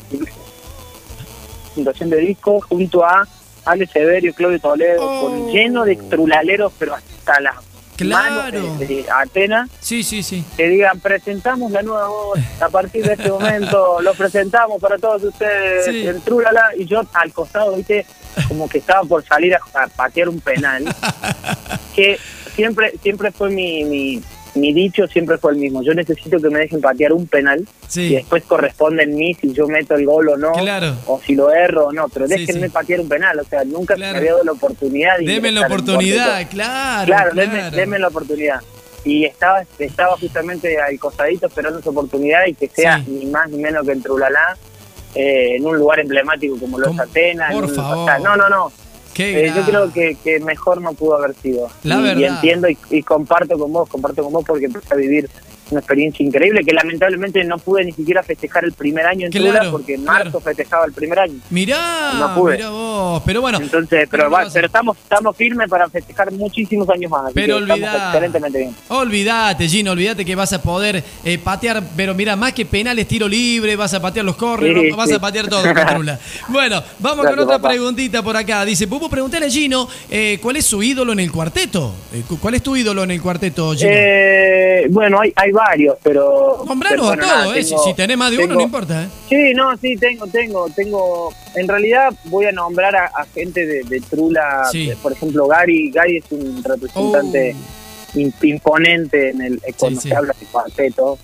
presentación 1.74 2.10
de 2.10 2.18
disco, 2.18 2.62
junto 2.62 3.04
a 3.04 3.28
Ale 3.66 3.86
Severio, 3.88 4.34
Claudio 4.34 4.60
Toledo, 4.60 5.02
Oh. 5.02 5.22
con 5.28 5.52
lleno 5.52 5.84
de 5.84 5.98
trulaleros, 5.98 6.72
pero 6.80 6.96
hasta 6.96 7.40
las 7.42 7.56
Claro. 7.98 8.76
de, 8.78 8.86
de 8.88 9.06
Atenas, 9.12 9.70
Sí, 9.80 10.04
sí, 10.04 10.24
sí. 10.24 10.44
que 10.56 10.68
digan, 10.70 11.00
presentamos 11.00 11.72
la 11.72 11.82
nueva 11.82 12.08
voz, 12.08 12.40
a 12.62 12.70
partir 12.70 13.06
de 13.06 13.14
este 13.14 13.30
momento 13.30 14.02
lo 14.02 14.14
presentamos 14.14 14.80
para 14.82 14.98
todos 14.98 15.24
ustedes 15.24 15.86
Sí. 15.86 16.08
en 16.08 16.22
Trulala, 16.22 16.70
y 16.78 16.86
yo 16.86 17.02
al 17.14 17.34
costado, 17.34 17.76
viste, 17.76 18.06
como 18.48 18.70
que 18.70 18.78
estaba 18.78 19.04
por 19.04 19.24
salir 19.26 19.56
a, 19.56 19.60
a 19.84 19.88
patear 19.88 20.30
un 20.30 20.40
penal, 20.40 20.86
que 21.96 22.20
siempre 22.56 22.94
siempre 23.02 23.32
fue 23.32 23.50
mi, 23.50 23.84
mi, 23.86 24.22
mi 24.60 24.74
dicho, 24.74 25.08
siempre 25.08 25.38
fue 25.38 25.52
el 25.54 25.58
mismo, 25.58 25.82
yo 25.84 25.94
necesito 25.94 26.40
que 26.40 26.50
me 26.50 26.60
dejen 26.60 26.82
patear 26.82 27.14
un 27.14 27.28
penal, 27.28 27.66
y 27.96 28.16
después 28.16 28.44
corresponde 28.44 29.04
en 29.04 29.16
mí 29.16 29.34
si 29.34 29.54
yo 29.54 29.68
meto 29.68 29.96
el 29.96 30.06
gol 30.06 30.30
o 30.30 30.38
no, 30.38 30.52
claro. 30.54 30.96
o 31.08 31.20
si 31.26 31.36
lo 31.36 31.52
erro 31.52 31.88
o 31.88 31.92
no, 31.94 32.08
pero 32.10 32.28
déjenme 32.28 32.68
sí. 32.68 32.74
patear 32.74 33.00
un 33.02 33.10
penal, 33.10 33.40
o 33.40 33.44
sea, 33.44 33.64
nunca 33.64 33.96
Claro. 33.96 34.14
me 34.14 34.18
había 34.20 34.32
dado 34.34 34.44
la 34.44 34.52
oportunidad. 34.54 35.18
de 35.20 35.26
Deme 35.26 35.52
la 35.52 35.62
en 35.62 35.66
oportunidad, 35.66 36.50
claro. 36.50 37.06
Claro, 37.06 37.32
claro. 37.32 37.36
Deme, 37.36 37.72
deme 37.72 38.00
la 38.00 38.08
oportunidad. 38.08 38.60
Y 39.06 39.24
estaba 39.26 39.64
estaba 39.80 40.18
justamente 40.18 40.80
al 40.82 41.00
costadito 41.00 41.48
esperando 41.48 41.80
esa 41.80 41.90
oportunidad 41.92 42.46
y 42.46 42.54
que 42.54 42.68
sea 42.68 42.98
ni 43.08 43.26
más 43.28 43.50
ni 43.50 43.58
menos 43.58 43.86
que 43.86 43.94
en 43.94 44.02
Trulalá, 44.02 44.58
eh, 45.16 45.56
en 45.56 45.66
un 45.66 45.78
lugar 45.78 46.00
emblemático 46.02 46.58
como 46.60 46.78
lo 46.78 46.86
es 46.88 46.90
¿Cómo? 46.92 47.02
Atenas. 47.04 47.52
en 47.52 47.56
Por 47.56 47.70
un- 47.70 47.76
favor. 47.76 47.98
o 48.00 48.06
sea, 48.06 48.20
no, 48.20 48.36
no, 48.36 48.50
no. 48.50 48.72
Eh, 49.20 49.52
yo 49.56 49.64
creo 49.64 49.92
que, 49.94 50.16
que 50.24 50.40
mejor 50.40 50.82
no 50.82 50.94
pudo 50.94 51.16
haber 51.18 51.34
sido. 51.36 51.70
La 51.84 51.96
y, 51.96 52.00
y 52.00 52.04
verdad. 52.04 52.36
entiendo 52.36 52.70
y, 52.70 52.78
y 52.90 53.04
comparto 53.04 53.58
con 53.58 53.72
vos, 53.72 53.90
comparto 53.90 54.24
con 54.24 54.34
vos 54.34 54.44
porque 54.46 54.66
empecé 54.66 54.94
a 54.94 54.98
vivir 54.98 55.30
una 55.72 55.80
experiencia 55.80 56.26
increíble 56.26 56.64
que 56.64 56.74
lamentablemente 56.74 57.44
no 57.44 57.58
pude 57.58 57.84
ni 57.86 57.92
siquiera 57.92 58.24
festejar 58.24 58.66
el 58.66 58.74
primer 58.74 59.06
año 59.06 59.26
en 59.26 59.32
Claro, 59.32 59.72
porque 59.72 59.96
en 59.96 60.04
marzo 60.04 60.24
claro. 60.32 60.42
festejaba 60.42 60.86
el 60.86 60.94
primer 60.94 61.20
año. 61.20 61.36
Mirá, 61.50 62.14
No 62.18 62.36
pude. 62.36 62.56
mirá 62.58 62.70
vos. 62.70 63.22
Pero 63.26 63.42
bueno, 63.42 63.60
Entonces, 63.62 64.08
pero, 64.10 64.30
va- 64.30 64.48
pero 64.54 64.68
estamos 64.68 64.98
estamos 64.98 65.36
firmes 65.36 65.70
para 65.70 65.90
festejar 65.90 66.32
muchísimos 66.32 66.90
años 66.90 67.12
más. 67.12 67.32
Pero 67.34 67.58
olvidá. 67.58 68.08
excelentemente 68.08 68.58
bien. 68.60 68.76
Olvídate, 68.90 69.68
Gino, 69.68 69.92
olvídate 69.92 70.24
que 70.26 70.36
vas 70.36 70.54
a 70.54 70.62
poder 70.62 71.04
eh, 71.24 71.38
patear, 71.38 71.82
pero 71.96 72.14
mira, 72.14 72.36
más 72.36 72.54
que 72.54 72.66
penales, 72.66 73.08
tiro 73.08 73.28
libre, 73.28 73.76
vas 73.76 73.94
a 73.94 74.02
patear 74.02 74.26
los 74.26 74.36
corres, 74.36 74.76
Sí, 74.78 74.92
vas 74.92 75.10
sí. 75.10 75.16
a 75.16 75.20
patear 75.20 75.48
todo. 75.48 75.64
Bueno, 76.50 76.82
vamos 77.00 77.24
Gracias, 77.24 77.36
con 77.36 77.40
otra 77.40 77.58
papá. 77.58 77.70
preguntita 77.70 78.22
por 78.24 78.36
acá. 78.38 78.64
Dice, 78.66 78.88
Pupu, 78.88 79.10
pregúntale 79.10 79.46
a 79.46 79.50
Gino, 79.50 79.88
eh, 80.10 80.40
¿cuál 80.42 80.56
es 80.58 80.66
su 80.66 80.82
ídolo 80.82 81.12
en 81.14 81.20
el 81.20 81.32
cuarteto? 81.32 81.94
Eh, 82.14 82.24
cu- 82.28 82.38
¿Cuál 82.40 82.56
es 82.56 82.64
tu 82.64 82.76
ídolo 82.76 83.04
en 83.04 83.12
el 83.12 83.22
cuarteto, 83.22 83.74
Gino? 83.74 83.90
Eh, 83.94 84.88
bueno, 84.90 85.20
hay, 85.22 85.32
hay 85.36 85.52
varios, 85.58 85.98
pero. 86.04 86.64
Pero 86.66 86.76
bueno, 86.76 86.88
a 86.88 86.96
todos, 86.96 87.18
nada, 87.18 87.48
eh. 87.58 87.64
tengo- 87.64 87.84
si, 87.84 87.90
si 87.90 87.94
tenés 87.96 88.18
más 88.18 88.32
de 88.32 88.38
uno, 88.44 88.56
no 88.56 88.62
importa, 88.62 89.04
¿eh? 89.04 89.08
Sí, 89.30 89.54
no, 89.56 89.76
sí, 89.78 89.96
tengo, 89.98 90.28
tengo, 90.28 90.68
tengo. 90.76 91.34
En 91.56 91.68
realidad 91.68 92.14
voy 92.26 92.46
a 92.46 92.52
nombrar 92.52 92.96
a, 92.96 93.06
a 93.08 93.26
gente 93.26 93.66
de, 93.66 93.84
de 93.84 94.00
Trula, 94.02 94.68
Sí. 94.72 94.92
por 95.02 95.12
ejemplo, 95.12 95.48
Gary. 95.48 95.92
Gary 95.92 96.18
es 96.18 96.32
un 96.32 96.64
representante 96.64 97.56
Oh. 97.56 98.18
im- 98.20 98.34
imponente 98.44 99.30
en 99.32 99.42
el 99.42 99.62
cuando 99.78 100.00
Sí, 100.00 100.08
se 100.08 100.14
sí. 100.14 100.16
habla 100.16 100.34
de 100.40 100.46
cuarteto. 100.48 101.18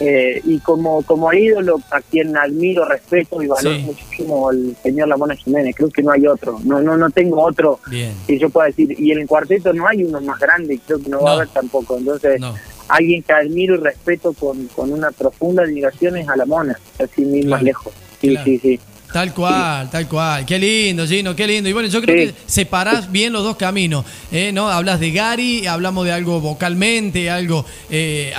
Eh, 0.00 0.40
y 0.44 0.58
como, 0.58 1.02
como 1.02 1.32
ídolo, 1.32 1.78
a 1.92 2.00
quien 2.00 2.36
admiro, 2.36 2.84
respeto 2.84 3.40
y 3.40 3.46
valoro 3.46 3.76
Sí. 3.76 3.82
muchísimo, 3.82 4.50
el 4.50 4.76
señor 4.82 5.06
Lamona 5.06 5.36
Jiménez. 5.36 5.72
Creo 5.76 5.88
que 5.88 6.02
no 6.02 6.10
hay 6.10 6.26
otro. 6.26 6.58
No, 6.64 6.80
no, 6.82 6.96
no 6.96 7.10
tengo 7.10 7.40
otro 7.40 7.78
Bien. 7.88 8.12
que 8.26 8.36
yo 8.36 8.50
pueda 8.50 8.66
decir. 8.66 8.92
Y 9.00 9.12
en 9.12 9.20
el 9.20 9.28
cuarteto 9.28 9.72
no 9.72 9.86
hay 9.86 10.02
uno 10.02 10.20
más 10.20 10.40
grande 10.40 10.80
creo 10.84 11.00
que 11.00 11.08
no, 11.08 11.20
va 11.20 11.30
a 11.30 11.34
haber 11.34 11.48
tampoco. 11.48 11.96
Entonces, 11.96 12.40
No. 12.40 12.52
Alguien 12.88 13.22
que 13.22 13.32
admiro 13.32 13.74
y 13.76 13.78
respeto 13.78 14.32
con, 14.32 14.66
con 14.68 14.92
una 14.92 15.10
profunda 15.10 15.62
admiración 15.62 16.16
es 16.16 16.28
a 16.28 16.36
la 16.36 16.46
mona, 16.46 16.78
así 16.98 17.22
mismo 17.22 17.50
Claro. 17.50 17.64
lejos. 17.64 17.92
Sí, 18.20 18.28
Claro. 18.30 18.44
sí, 18.44 18.58
sí. 18.58 18.80
Tal 19.12 19.32
cual, 19.32 19.88
tal 19.90 20.08
cual. 20.08 20.44
Qué 20.44 20.58
lindo, 20.58 21.06
Gino, 21.06 21.36
qué 21.36 21.46
lindo. 21.46 21.68
Y 21.68 21.72
bueno, 21.72 21.88
yo 21.88 22.02
creo 22.02 22.26
Sí. 22.26 22.32
que 22.32 22.38
separás 22.46 23.12
bien 23.12 23.32
los 23.32 23.44
dos 23.44 23.56
caminos. 23.56 24.04
¿eh? 24.32 24.50
¿no? 24.52 24.68
Hablas 24.68 24.98
de 24.98 25.12
Gary, 25.12 25.68
hablamos 25.68 26.04
de 26.04 26.10
algo 26.10 26.40
vocalmente, 26.40 27.30
algo 27.30 27.64
eh, 27.90 28.32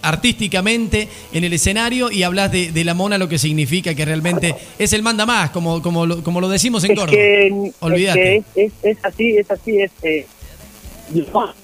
artísticamente 0.00 1.08
en 1.34 1.44
el 1.44 1.52
escenario 1.52 2.10
y 2.10 2.22
hablas 2.22 2.50
de, 2.50 2.72
de 2.72 2.84
la 2.84 2.94
mona, 2.94 3.18
lo 3.18 3.28
que 3.28 3.38
significa 3.38 3.94
que 3.94 4.04
realmente 4.06 4.54
es 4.78 4.92
el 4.94 5.02
manda 5.02 5.26
más, 5.26 5.50
como, 5.50 5.82
como, 5.82 6.06
lo, 6.06 6.22
como 6.22 6.40
lo 6.40 6.48
decimos 6.48 6.82
en 6.84 6.92
Es 6.92 6.98
Córdoba. 6.98 7.18
que, 7.18 7.46
es, 7.48 8.14
que 8.14 8.36
es, 8.36 8.44
es, 8.54 8.72
es 8.82 9.04
así, 9.04 9.36
es 9.36 9.50
así, 9.50 9.80
es... 9.82 9.90
eh, 10.02 10.26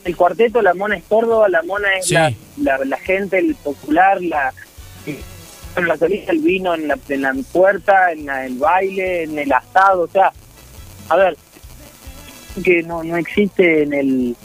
el 0.04 0.16
cuarteto, 0.16 0.62
la 0.62 0.74
mona 0.74 0.96
es 0.96 1.04
Córdoba, 1.04 1.48
la 1.48 1.62
mona 1.62 1.96
es 1.96 2.06
Sí. 2.06 2.14
la, 2.14 2.32
la, 2.62 2.78
la 2.84 2.96
gente, 2.98 3.38
el 3.38 3.54
popular, 3.56 4.20
la... 4.22 4.52
Bueno, 5.74 5.88
la 5.88 5.96
solista, 5.96 6.32
el 6.32 6.38
vino 6.40 6.74
en 6.74 6.88
la, 6.88 6.98
en 7.08 7.22
la 7.22 7.34
puerta, 7.52 8.10
en 8.12 8.26
la- 8.26 8.46
el 8.46 8.56
baile, 8.58 9.22
en 9.24 9.38
el 9.38 9.52
asado, 9.52 10.02
o 10.02 10.08
sea, 10.08 10.32
a 11.08 11.16
ver, 11.16 11.36
que 12.64 12.82
no, 12.82 13.02
no 13.04 13.16
existe 13.16 13.82
en 13.84 13.92
el 13.94 14.36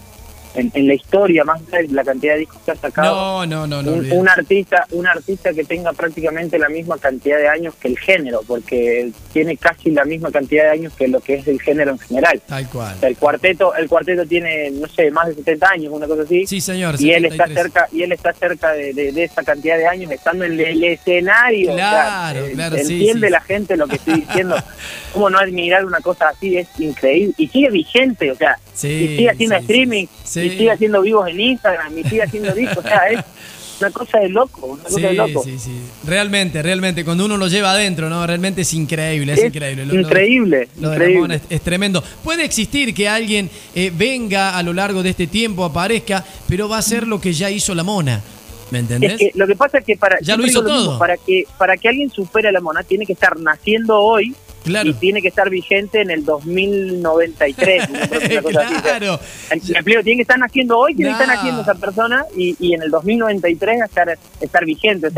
en, 0.56 0.88
la 0.88 0.94
historia, 0.94 1.44
más 1.44 1.66
de 1.68 1.88
la 1.90 2.04
cantidad 2.04 2.34
de 2.34 2.40
discos 2.40 2.62
que 2.66 2.72
ha 2.72 2.76
sacado. 2.76 3.46
No, 3.46 3.68
no, 3.68 3.82
no, 3.82 3.92
un, 3.92 4.30
artista, 4.30 4.86
un 4.92 5.08
artista 5.08 5.54
que 5.54 5.64
tenga 5.64 5.94
prácticamente 5.94 6.60
la 6.60 6.70
misma 6.70 6.98
cantidad 6.98 7.38
de 7.38 7.48
años 7.48 7.76
que 7.76 7.88
el 7.88 7.98
género, 7.98 8.42
porque 8.46 9.12
tiene 9.32 9.58
casi 9.58 9.92
la 9.92 10.06
misma 10.06 10.32
cantidad 10.32 10.66
de 10.66 10.70
años 10.70 10.94
que 10.94 11.08
lo 11.08 11.20
que 11.20 11.36
es 11.36 11.48
el 11.48 11.62
género 11.62 11.92
en 11.92 12.00
general. 12.00 12.42
Tal 12.48 12.70
cual. 12.70 12.96
el 13.02 13.18
cuarteto, 13.18 13.76
el 13.76 13.88
cuarteto 13.88 14.26
tiene, 14.26 14.72
no 14.72 14.88
sé, 14.88 15.10
más 15.12 15.28
de 15.28 15.36
70 15.36 15.70
años, 15.70 15.94
una 15.94 16.08
cosa 16.08 16.24
así. 16.24 16.46
Sí, 16.46 16.62
señor. 16.62 16.96
Y 17.00 17.12
él 17.12 17.26
está 17.26 17.48
cerca, 17.48 17.88
y 17.92 18.04
él 18.04 18.12
está 18.12 18.34
cerca 18.34 18.72
de, 18.74 19.24
esa 19.24 19.44
cantidad 19.44 19.78
de 19.78 19.88
años, 19.88 20.12
estando 20.12 20.46
en 20.46 20.60
el, 20.60 20.84
escenario. 20.84 21.74
Claro, 21.74 22.46
claro, 22.54 22.76
Entiende 22.76 23.30
la 23.30 23.42
gente 23.42 23.78
lo 23.78 23.88
que 23.88 23.96
estoy 23.96 24.22
diciendo. 24.22 24.56
¿Cómo 25.14 25.30
no 25.30 25.38
admirar 25.38 25.86
una 25.86 26.00
cosa 26.00 26.30
así? 26.30 26.58
Es 26.58 26.68
increíble. 26.80 27.34
Y 27.38 27.48
sigue 27.48 27.70
vigente, 27.70 28.32
o 28.32 28.36
sea, 28.36 28.58
y 28.76 28.78
sigue 28.78 29.30
haciendo 29.30 29.56
streaming, 29.58 30.06
y 30.06 30.28
sigue 30.28 30.72
haciendo 30.72 31.02
vivos 31.02 31.28
en 31.28 31.40
Instagram, 31.40 31.98
y 31.98 32.04
sigue 32.04 32.24
haciendo 32.24 32.54
discos, 32.54 32.78
o 32.78 32.88
sea, 32.88 33.10
es 33.10 33.20
una 33.80 33.92
cosa 33.92 34.20
de 34.20 34.30
loco, 34.30 34.66
una 34.66 34.84
cosa 34.84 35.00
de 35.00 35.14
loco. 35.14 35.44
Sí, 35.44 35.60
sí, 35.60 35.72
realmente, 36.06 36.62
realmente, 36.62 37.04
cuando 37.04 37.26
uno 37.26 37.38
lo 37.38 37.48
lleva 37.48 37.72
adentro, 37.72 38.10
¿no? 38.10 38.26
Realmente 38.26 38.62
es 38.62 38.74
increíble, 38.74 39.34
es, 39.34 39.44
increíble. 39.44 39.84
increíble, 39.84 40.68
increíble. 40.80 41.42
es, 41.50 41.62
tremendo. 41.62 42.04
Puede 42.24 42.46
existir 42.46 42.94
que 42.94 43.08
alguien 43.08 43.50
eh, 43.76 43.92
venga 43.94 44.58
a 44.58 44.64
lo 44.64 44.74
largo 44.74 45.04
de 45.04 45.10
este 45.10 45.28
tiempo, 45.28 45.64
aparezca, 45.66 46.24
pero 46.48 46.70
va 46.70 46.78
a 46.78 46.82
ser 46.82 47.08
lo 47.08 47.20
que 47.20 47.34
ya 47.34 47.50
hizo 47.50 47.76
la 47.76 47.84
mona. 47.84 48.22
¿Me 48.72 48.80
entendés? 48.80 49.20
lo 49.36 49.46
que 49.46 49.56
pasa 49.56 49.78
es 49.78 49.86
que 49.86 49.98
para, 49.98 50.18
ya 50.20 50.36
lo 50.36 50.46
hizo 50.46 50.64
todo. 50.64 50.98
para, 50.98 51.16
que, 51.18 51.46
para 51.60 51.78
que 51.78 51.90
alguien 51.90 52.10
supere 52.10 52.48
a 52.48 52.52
la 52.52 52.60
mona, 52.60 52.82
tiene 52.82 53.06
que 53.06 53.14
estar 53.14 53.40
naciendo 53.40 54.00
hoy 54.00 54.34
y 54.66 54.94
tiene 54.94 55.22
que 55.22 55.28
estar 55.28 55.50
vigente 55.50 56.02
en 56.02 56.12
el 56.12 56.24
2093. 56.26 57.88
claro. 58.82 59.20
El 59.50 59.76
empleo 59.76 60.04
tiene 60.04 60.18
que 60.18 60.22
estar 60.22 60.40
naciendo 60.40 60.78
hoy, 60.78 60.96
tiene 60.96 61.12
que 61.12 61.22
estar 61.24 61.36
naciendo 61.36 61.62
esa 61.62 61.76
persona 61.76 62.26
y, 62.36 62.56
y, 62.60 62.74
en 62.74 62.84
el 62.84 62.92
2093 62.92 63.82
estar, 63.84 64.18
estar 64.40 64.66
vigente. 64.66 65.10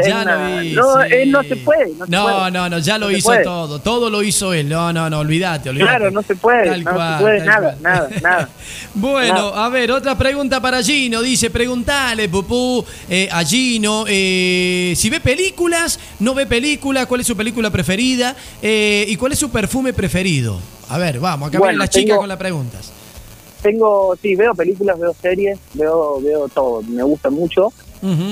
no, 0.73 1.01
él 1.03 1.31
no 1.31 1.43
se 1.43 1.55
puede. 1.57 1.93
No, 2.07 2.49
no, 2.49 2.69
no, 2.69 2.79
ya 2.79 2.97
lo 2.97 3.11
hizo 3.11 3.33
todo. 3.43 3.79
Todo 3.79 4.09
lo 4.09 4.23
hizo 4.23 4.53
él. 4.53 4.69
No, 4.69 4.91
no, 4.91 5.09
no, 5.09 5.19
olvídate, 5.19 5.71
Claro, 5.71 6.11
no 6.11 6.21
se 6.21 6.35
puede. 6.35 6.81
no 6.81 6.91
se 6.91 7.23
puede 7.23 7.45
nada, 7.45 7.77
nada, 7.81 8.09
nada. 8.21 8.49
bueno, 8.93 9.53
a 9.53 9.69
ver, 9.69 9.91
otra 9.91 10.17
pregunta 10.17 10.59
para 10.61 10.81
Gino. 10.81 11.21
Dice, 11.21 11.49
preguntale, 11.49 12.29
Pupú, 12.29 12.85
eh, 13.09 13.29
a 13.31 13.43
Gino, 13.43 14.05
eh, 14.07 14.93
si 14.95 15.09
ve 15.09 15.19
películas, 15.19 15.99
no 16.19 16.33
ve 16.33 16.45
películas, 16.45 17.05
cuál 17.05 17.21
es 17.21 17.27
su 17.27 17.35
película 17.35 17.69
preferida 17.69 18.35
eh, 18.61 19.05
y 19.07 19.15
cuál 19.15 19.31
es 19.33 19.34
su 19.35 19.49
perfume 19.49 19.93
preferido? 19.93 20.59
A 20.89 20.97
ver, 20.97 21.19
vamos, 21.19 21.49
acá 21.49 21.59
bueno, 21.59 21.79
las 21.79 21.89
chicas 21.89 22.17
con 22.17 22.27
las 22.27 22.37
preguntas. 22.37 22.91
Tengo, 23.61 24.15
sí, 24.21 24.35
veo 24.35 24.53
películas, 24.53 24.99
veo 24.99 25.15
series, 25.19 25.57
veo, 25.73 26.21
veo 26.21 26.47
todo, 26.49 26.81
me 26.83 27.03
gusta 27.03 27.29
mucho. 27.29 27.73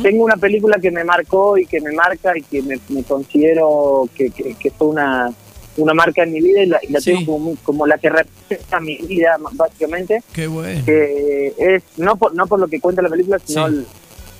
Tengo 0.04 0.24
una 0.24 0.38
película 0.38 0.78
que 0.80 0.92
me 0.92 1.04
marcó 1.04 1.58
y 1.58 1.66
que 1.66 1.82
me 1.82 1.92
marca 1.94 2.38
y 2.38 2.44
que 2.44 2.62
me, 2.62 2.78
considero 3.04 4.08
que, 4.14 4.30
que, 4.30 4.70
fue 4.70 4.90
una, 4.90 5.34
una 5.78 5.94
marca 5.96 6.22
en 6.22 6.34
mi 6.34 6.42
vida 6.42 6.62
y 6.62 6.68
la, 6.68 7.00
tengo 7.00 7.56
como, 7.64 7.88
la 7.88 7.98
que 7.98 8.10
representa 8.10 8.80
mi 8.80 8.98
vida, 8.98 9.38
básicamente. 9.54 10.22
Qué 10.32 10.46
bueno. 10.46 10.86
Que 10.86 11.54
es, 11.58 11.84
no 11.98 12.18
por, 12.18 12.36
no 12.36 12.46
por 12.46 12.60
lo 12.60 12.68
que 12.68 12.80
cuenta 12.80 13.02
la 13.02 13.10
película, 13.10 13.40
sino 13.44 13.68
la 13.68 13.84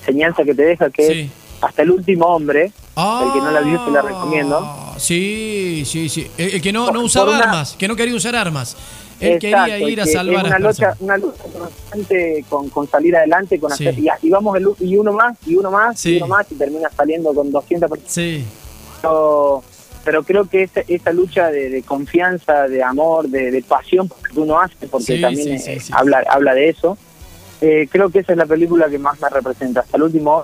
enseñanza 0.02 0.44
que 0.44 0.54
te 0.54 0.64
deja, 0.64 0.92
que 0.92 1.22
es 1.22 1.32
hasta 1.62 1.82
el 1.82 1.92
último 1.92 2.26
hombre. 2.28 2.66
el 2.66 3.34
que 3.34 3.40
no 3.40 3.52
la 3.52 3.62
vio, 3.62 3.84
se 3.84 3.92
la 3.92 4.02
recomiendo. 4.04 4.60
Sí, 4.98 5.84
sí, 5.86 6.10
sí. 6.10 6.30
El, 6.38 6.62
que 6.62 6.72
no, 6.72 6.92
no 6.92 7.02
usaba 7.02 7.38
armas, 7.38 7.76
que 7.78 7.88
no 7.88 7.96
quería 7.96 8.16
usar 8.16 8.36
armas. 8.36 8.76
Él 9.20 9.40
quería 9.40 9.80
ir 9.80 10.02
a 10.02 10.06
salvar 10.06 10.46
una 10.46 10.60
lucha, 10.60 10.94
una 11.00 11.18
lucha 11.18 11.44
constante 11.44 12.46
con, 12.50 12.70
con 12.70 12.90
salir 12.90 13.16
adelante, 13.16 13.60
con 13.60 13.72
hacer, 13.72 13.96
y, 13.98 14.30
vamos 14.30 14.58
el, 14.58 14.68
y 14.80 14.98
uno 14.98 15.14
más, 15.14 15.38
y 15.46 15.56
uno 15.56 15.72
más, 15.72 16.06
y 16.06 16.18
uno 16.18 16.28
más, 16.28 16.52
y 16.52 16.56
termina 16.56 16.90
saliendo 16.90 17.34
con 17.34 17.52
200 17.52 17.90
personas. 17.90 18.14
Sí. 18.14 18.44
Pero, 19.02 19.64
pero 20.04 20.24
creo 20.24 20.46
que 20.46 20.64
esa, 20.64 20.82
esa 20.88 21.12
lucha 21.14 21.50
de, 21.50 21.84
confianza, 21.84 22.68
de 22.68 22.84
amor, 22.84 23.30
de, 23.30 23.64
pasión 23.68 24.10
que 24.10 24.40
uno 24.40 24.60
hace, 24.60 24.88
porque 24.88 25.20
también 25.20 25.54
eh, 25.54 25.82
habla, 25.92 26.24
habla 26.30 26.54
de 26.54 26.70
eso, 26.70 26.98
eh, 27.62 27.88
creo 27.90 28.10
que 28.10 28.20
esa 28.20 28.34
es 28.34 28.38
la 28.38 28.46
película 28.46 28.90
que 28.90 29.00
más 29.00 29.20
me 29.22 29.30
representa. 29.30 29.82
Hasta 29.82 29.96
el 29.96 30.04
último 30.04 30.44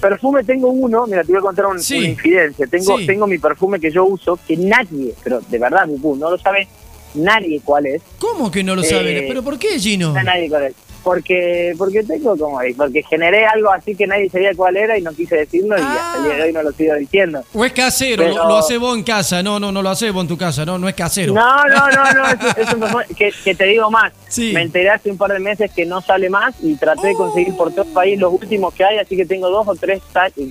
Perfume 0.00 0.44
tengo 0.44 0.68
uno, 0.70 1.06
mira, 1.06 1.22
te 1.22 1.32
voy 1.32 1.38
a 1.38 1.42
contar 1.42 1.66
una 1.66 1.78
infidencia. 1.78 2.66
Tengo, 2.66 2.98
tengo 3.06 3.26
mi 3.26 3.38
perfume 3.38 3.78
que 3.78 3.90
yo 3.90 4.04
uso, 4.04 4.38
que 4.46 4.56
nadie, 4.56 5.14
pero 5.22 5.40
de 5.40 5.58
verdad, 5.58 5.86
no 5.86 6.30
lo 6.30 6.38
sabe 6.38 6.68
nadie 7.14 7.60
cuál 7.64 7.86
es. 7.86 8.02
¿Cómo 8.18 8.50
que 8.50 8.62
no 8.62 8.74
lo 8.74 8.82
sabe? 8.82 9.18
Eh, 9.18 9.24
¿Pero 9.28 9.42
por 9.42 9.58
qué, 9.58 9.78
Gino? 9.78 10.12
No 10.12 10.22
nadie 10.22 10.48
cuál 10.48 10.64
es 10.64 10.74
porque 11.02 11.74
porque 11.76 12.02
tengo 12.02 12.36
como 12.36 12.60
porque 12.76 13.02
generé 13.02 13.46
algo 13.46 13.70
así 13.72 13.94
que 13.94 14.06
nadie 14.06 14.28
sabía 14.30 14.50
cuál 14.54 14.76
era 14.76 14.98
y 14.98 15.02
no 15.02 15.12
quise 15.12 15.36
decirlo 15.36 15.76
y 15.78 15.80
hasta 15.80 16.18
el 16.18 16.24
día 16.24 16.34
de 16.34 16.42
hoy 16.42 16.52
no 16.52 16.62
lo 16.62 16.72
sigo 16.72 16.94
diciendo. 16.94 17.42
O 17.52 17.64
es 17.64 17.72
casero, 17.72 18.28
lo, 18.28 18.56
hace 18.56 18.78
vos 18.78 18.96
en 18.96 19.04
casa, 19.04 19.42
no, 19.42 19.58
no, 19.58 19.72
no 19.72 19.82
lo 19.82 19.90
hace 19.90 20.10
vos 20.10 20.22
en 20.22 20.28
tu 20.28 20.36
casa, 20.36 20.64
no, 20.64 20.78
no 20.78 20.88
es 20.88 20.94
casero. 20.94 21.32
No, 21.32 21.64
no, 21.66 21.90
no, 21.90 22.12
no, 22.12 23.00
es, 23.00 23.16
que, 23.16 23.32
que, 23.44 23.54
te 23.54 23.64
digo 23.64 23.90
más, 23.90 24.12
me 24.36 24.62
enteré 24.62 24.90
hace 24.90 25.10
un 25.10 25.18
par 25.18 25.32
de 25.32 25.38
meses 25.38 25.70
que 25.74 25.86
no 25.86 26.00
sale 26.00 26.30
más 26.30 26.54
y 26.62 26.74
traté 26.76 27.08
de 27.08 27.14
conseguir 27.14 27.56
por 27.56 27.70
todo 27.70 27.84
el 27.84 27.92
país 27.92 28.18
los 28.18 28.32
últimos 28.32 28.74
que 28.74 28.84
hay, 28.84 28.98
así 28.98 29.16
que 29.16 29.26
tengo 29.26 29.48
dos 29.50 29.66
o 29.66 29.74
tres 29.74 30.02
tachos 30.12 30.46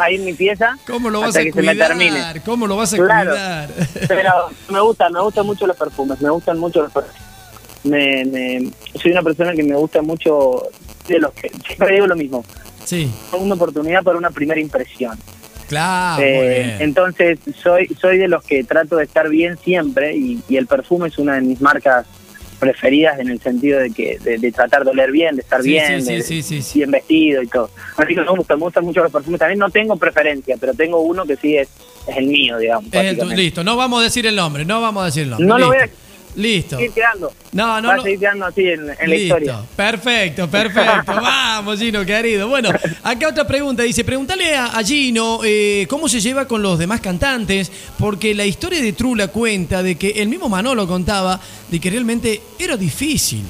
ahí 0.00 0.16
en 0.16 0.24
mi 0.24 0.34
pieza. 0.34 0.76
¿Cómo 0.86 1.10
lo 1.10 1.20
vas 1.20 1.36
a 1.36 1.40
cuidar? 1.50 2.42
¿Cómo 2.44 2.66
lo 2.66 2.76
vas 2.76 2.92
a 2.94 2.96
cuidar? 2.96 3.68
Pero 4.08 4.30
me 4.68 4.80
gustan, 4.80 5.12
me 5.12 5.20
gustan 5.20 5.46
mucho 5.46 5.66
los 5.66 5.76
perfumes, 5.76 6.20
me 6.20 6.30
gustan 6.30 6.58
mucho 6.58 6.82
los 6.82 6.92
perfumes 6.92 7.31
me, 7.84 8.70
soy 9.00 9.12
una 9.12 9.22
persona 9.22 9.52
que 9.52 9.62
me 9.62 9.76
gusta 9.76 10.02
mucho 10.02 10.62
de 11.08 11.18
los 11.18 11.32
que 11.32 11.50
siempre 11.66 11.94
digo 11.94 12.06
lo 12.06 12.16
mismo. 12.16 12.44
Sí. 12.84 13.10
Una 13.32 13.54
oportunidad 13.54 14.02
para 14.02 14.18
una 14.18 14.30
primera 14.30 14.60
impresión. 14.60 15.18
Claro. 15.68 16.22
Eh, 16.22 16.76
entonces 16.80 17.38
soy 17.62 17.88
soy 17.98 18.18
de 18.18 18.28
los 18.28 18.44
que 18.44 18.62
trato 18.62 18.96
de 18.96 19.04
estar 19.04 19.28
bien 19.28 19.56
siempre 19.56 20.14
y, 20.14 20.42
el 20.50 20.66
perfume 20.66 21.08
es 21.08 21.18
una 21.18 21.36
de 21.36 21.40
mis 21.40 21.60
marcas 21.62 22.06
preferidas 22.58 23.18
en 23.18 23.30
el 23.30 23.40
sentido 23.40 23.80
de 23.80 23.90
que 23.90 24.18
de, 24.18 24.52
tratar 24.52 24.84
de 24.84 24.90
oler 24.90 25.10
bien, 25.10 25.34
de 25.34 25.42
estar 25.42 25.62
bien, 25.62 26.04
de, 26.04 26.62
bien 26.74 26.90
vestido 26.90 27.42
y 27.42 27.46
todo. 27.46 27.70
Así 27.96 28.14
que 28.14 28.20
me 28.20 28.30
gusta, 28.30 28.54
me 28.54 28.62
gustan 28.62 28.84
mucho 28.84 29.02
los 29.02 29.10
perfumes. 29.10 29.40
También 29.40 29.58
no 29.58 29.70
tengo 29.70 29.96
preferencia, 29.96 30.56
pero 30.60 30.74
tengo 30.74 31.00
uno 31.00 31.24
que 31.24 31.36
sí 31.36 31.56
es, 31.56 31.68
es 32.06 32.16
el 32.16 32.26
mío, 32.26 32.58
digamos. 32.58 32.86
listo, 33.34 33.64
no 33.64 33.76
vamos 33.76 34.00
a 34.00 34.04
decir 34.04 34.26
el 34.26 34.36
nombre, 34.36 34.64
no 34.64 34.80
vamos 34.80 35.02
a 35.02 35.06
decir 35.06 35.24
el 35.24 35.30
nombre. 35.30 35.48
No 35.48 35.58
lo 35.58 35.68
voy 35.68 35.78
a 35.78 35.88
Listo. 36.34 36.76
Seguir 36.76 36.92
quedando. 36.92 37.32
No, 37.52 37.80
no, 37.80 37.88
Va 37.88 37.94
a 37.94 38.02
seguir 38.02 38.18
quedando 38.18 38.46
así 38.46 38.62
en, 38.66 38.86
la 38.86 39.14
historia. 39.14 39.60
Perfecto, 39.76 40.48
perfecto. 40.48 41.02
Vamos, 41.06 41.78
Gino, 41.78 42.04
querido. 42.06 42.48
Bueno, 42.48 42.70
acá 43.02 43.28
otra 43.28 43.46
pregunta. 43.46 43.82
Dice, 43.82 44.04
pregúntale 44.04 44.56
a, 44.56 44.82
Gino 44.82 45.40
eh, 45.44 45.86
cómo 45.88 46.08
se 46.08 46.20
lleva 46.20 46.46
con 46.46 46.62
los 46.62 46.78
demás 46.78 47.00
cantantes, 47.00 47.70
porque 47.98 48.34
la 48.34 48.46
historia 48.46 48.80
de 48.80 48.92
Trula 48.92 49.28
cuenta 49.28 49.82
de 49.82 49.96
que 49.96 50.10
el 50.10 50.28
mismo 50.28 50.48
Manolo 50.48 50.86
contaba 50.86 51.38
de 51.70 51.80
que 51.80 51.90
realmente 51.90 52.40
era 52.58 52.76
difícil. 52.76 53.44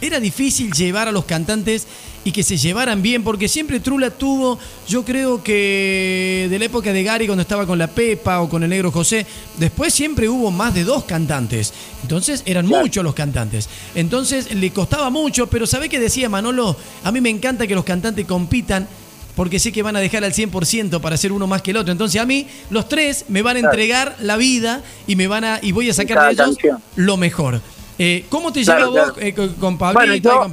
Era 0.00 0.20
difícil 0.20 0.70
llevar 0.72 1.08
a 1.08 1.12
los 1.12 1.24
cantantes 1.24 1.88
y 2.28 2.32
que 2.32 2.42
se 2.42 2.58
llevaran 2.58 3.00
bien, 3.00 3.24
porque 3.24 3.48
siempre 3.48 3.80
Trula 3.80 4.10
tuvo, 4.10 4.58
yo 4.86 5.02
creo 5.02 5.42
que 5.42 6.46
de 6.50 6.58
la 6.58 6.66
época 6.66 6.92
de 6.92 7.02
Gary 7.02 7.24
cuando 7.24 7.40
estaba 7.40 7.66
con 7.66 7.78
la 7.78 7.86
Pepa 7.86 8.42
o 8.42 8.50
con 8.50 8.62
el 8.62 8.68
Negro 8.68 8.92
José, 8.92 9.24
después 9.56 9.94
siempre 9.94 10.28
hubo 10.28 10.50
más 10.50 10.74
de 10.74 10.84
dos 10.84 11.04
cantantes, 11.04 11.72
entonces 12.02 12.42
eran 12.44 12.66
muchos 12.66 13.02
los 13.02 13.14
cantantes, 13.14 13.70
entonces 13.94 14.54
le 14.54 14.70
costaba 14.72 15.08
mucho, 15.08 15.46
pero 15.46 15.66
¿sabe 15.66 15.88
qué 15.88 15.98
decía 15.98 16.28
Manolo? 16.28 16.76
A 17.02 17.10
mí 17.12 17.22
me 17.22 17.30
encanta 17.30 17.66
que 17.66 17.74
los 17.74 17.84
cantantes 17.84 18.26
compitan 18.26 18.86
porque 19.34 19.58
sé 19.58 19.72
que 19.72 19.82
van 19.82 19.96
a 19.96 20.00
dejar 20.00 20.22
al 20.22 20.34
100% 20.34 21.00
para 21.00 21.16
ser 21.16 21.32
uno 21.32 21.46
más 21.46 21.62
que 21.62 21.70
el 21.70 21.78
otro. 21.78 21.92
Entonces 21.92 22.20
a 22.20 22.26
mí 22.26 22.46
los 22.68 22.90
tres 22.90 23.24
me 23.28 23.40
van 23.40 23.56
a 23.56 23.60
entregar 23.60 24.16
la 24.20 24.36
vida 24.36 24.82
y 25.06 25.16
me 25.16 25.28
van 25.28 25.44
a 25.44 25.60
y 25.62 25.72
voy 25.72 25.88
a 25.88 25.94
sacar 25.94 26.26
de 26.26 26.32
ellos 26.32 26.58
lo 26.94 27.16
mejor. 27.16 27.62
Eh, 27.98 28.26
¿Cómo 28.28 28.52
te 28.52 28.64
llevas 28.64 28.88
vos 28.88 29.12
eh, 29.18 29.34
con 29.58 29.78
Pablo 29.78 30.14
y 30.14 30.20
yo, 30.20 30.46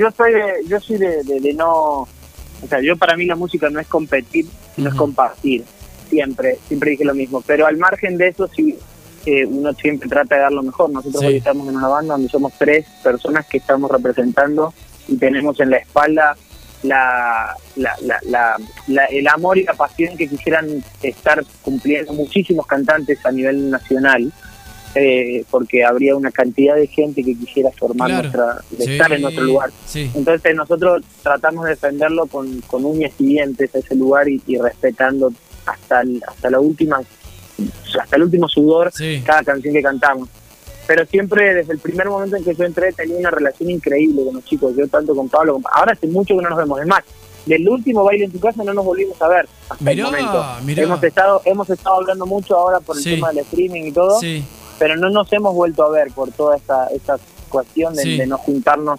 yo 0.00 0.10
soy 0.10 0.32
de, 0.32 0.54
yo 0.66 0.80
soy 0.80 0.96
de, 0.96 1.54
no, 1.54 2.00
o 2.00 2.66
sea, 2.68 2.80
yo 2.80 2.96
para 2.96 3.16
mí 3.16 3.26
la 3.26 3.36
música 3.36 3.68
no 3.68 3.80
es 3.80 3.86
competir, 3.86 4.46
sino 4.74 4.88
es 4.88 4.94
compartir. 4.94 5.64
Siempre, 6.08 6.58
siempre 6.66 6.92
dije 6.92 7.04
lo 7.04 7.14
mismo. 7.14 7.42
Pero 7.46 7.66
al 7.66 7.76
margen 7.76 8.16
de 8.16 8.28
eso, 8.28 8.48
sí, 8.48 8.78
eh, 9.26 9.44
uno 9.44 9.74
siempre 9.74 10.08
trata 10.08 10.36
de 10.36 10.40
dar 10.40 10.52
lo 10.52 10.62
mejor. 10.62 10.90
Nosotros 10.90 11.22
hoy 11.22 11.36
estamos 11.36 11.68
en 11.68 11.76
una 11.76 11.88
banda 11.88 12.14
donde 12.14 12.30
somos 12.30 12.54
tres 12.58 12.86
personas 13.04 13.46
que 13.46 13.58
estamos 13.58 13.90
representando 13.90 14.72
y 15.06 15.16
tenemos 15.16 15.60
en 15.60 15.70
la 15.70 15.76
espalda 15.76 16.34
la, 16.82 17.54
la, 17.76 17.94
la, 18.00 18.56
la, 18.86 19.04
el 19.04 19.28
amor 19.28 19.58
y 19.58 19.64
la 19.64 19.74
pasión 19.74 20.16
que 20.16 20.26
quisieran 20.26 20.82
estar 21.02 21.44
cumpliendo 21.60 22.14
muchísimos 22.14 22.66
cantantes 22.66 23.24
a 23.26 23.30
nivel 23.30 23.68
nacional 23.68 24.32
eh, 24.94 25.44
porque 25.50 25.84
habría 25.84 26.16
una 26.16 26.30
cantidad 26.32 26.74
de 26.74 26.86
gente 26.86 27.22
que 27.22 27.34
quisiera 27.36 27.70
formar 27.72 28.10
nuestra, 28.10 28.60
estar 28.78 29.12
en 29.12 29.22
nuestro 29.22 29.44
lugar. 29.44 29.70
Entonces 29.94 30.54
nosotros 30.56 31.02
tratamos 31.22 31.64
de 31.64 31.70
defenderlo 31.70 32.26
con, 32.26 32.60
con 32.62 32.84
uñas 32.84 33.12
y 33.18 33.26
dientes 33.26 33.74
a 33.74 33.78
ese 33.78 33.94
lugar 33.94 34.28
y, 34.28 34.40
respetando 34.58 35.32
hasta 35.66 36.02
hasta 36.26 36.50
la 36.50 36.58
última 36.60 37.00
hasta 38.00 38.16
el 38.16 38.22
último 38.22 38.48
sudor 38.48 38.90
cada 39.24 39.42
canción 39.44 39.74
que 39.74 39.82
cantamos. 39.82 40.28
pero 40.86 41.04
siempre 41.06 41.54
desde 41.54 41.72
el 41.74 41.78
primer 41.78 42.08
momento 42.08 42.36
en 42.36 42.42
que 42.44 42.54
yo 42.54 42.64
entré 42.64 42.92
tenía 42.92 43.18
una 43.18 43.30
relación 43.30 43.70
increíble 43.70 44.24
con 44.24 44.34
los 44.34 44.44
chicos, 44.44 44.74
yo 44.76 44.88
tanto 44.88 45.14
con 45.14 45.28
Pablo, 45.28 45.54
con- 45.54 45.62
ahora 45.72 45.92
hace 45.92 46.06
mucho 46.08 46.34
que 46.36 46.42
no 46.42 46.48
nos 46.48 46.58
vemos, 46.58 46.80
es 46.80 46.86
más, 46.86 47.04
del 47.46 47.68
último 47.68 48.02
baile 48.02 48.24
en 48.24 48.32
tu 48.32 48.40
casa 48.40 48.64
no 48.64 48.72
nos 48.74 48.84
volvimos 48.84 49.20
a 49.22 49.28
ver 49.28 49.46
hasta 49.68 49.84
Mirá, 49.84 49.92
el 49.92 50.02
momento. 50.10 50.44
mirá. 50.64 50.82
Hemos 50.82 51.02
estado, 51.04 51.42
hemos 51.44 51.70
estado 51.70 51.96
hablando 51.96 52.26
mucho 52.26 52.56
ahora 52.56 52.80
por 52.80 52.96
el 52.96 53.04
tema 53.04 53.28
del 53.28 53.38
streaming 53.44 53.84
y 53.84 53.92
todo, 53.92 54.18
Sí. 54.18 54.42
Pero 54.80 54.96
no 54.96 55.10
nos 55.10 55.32
hemos 55.32 55.54
vuelto 55.54 55.84
a 55.84 55.90
ver 55.90 56.08
por 56.12 56.32
toda 56.32 56.56
esta, 56.56 56.88
esta 56.88 57.16
cuestión 57.48 57.94
de, 57.94 58.02
Sí. 58.02 58.16
de 58.16 58.26
no 58.26 58.38
juntarnos 58.38 58.98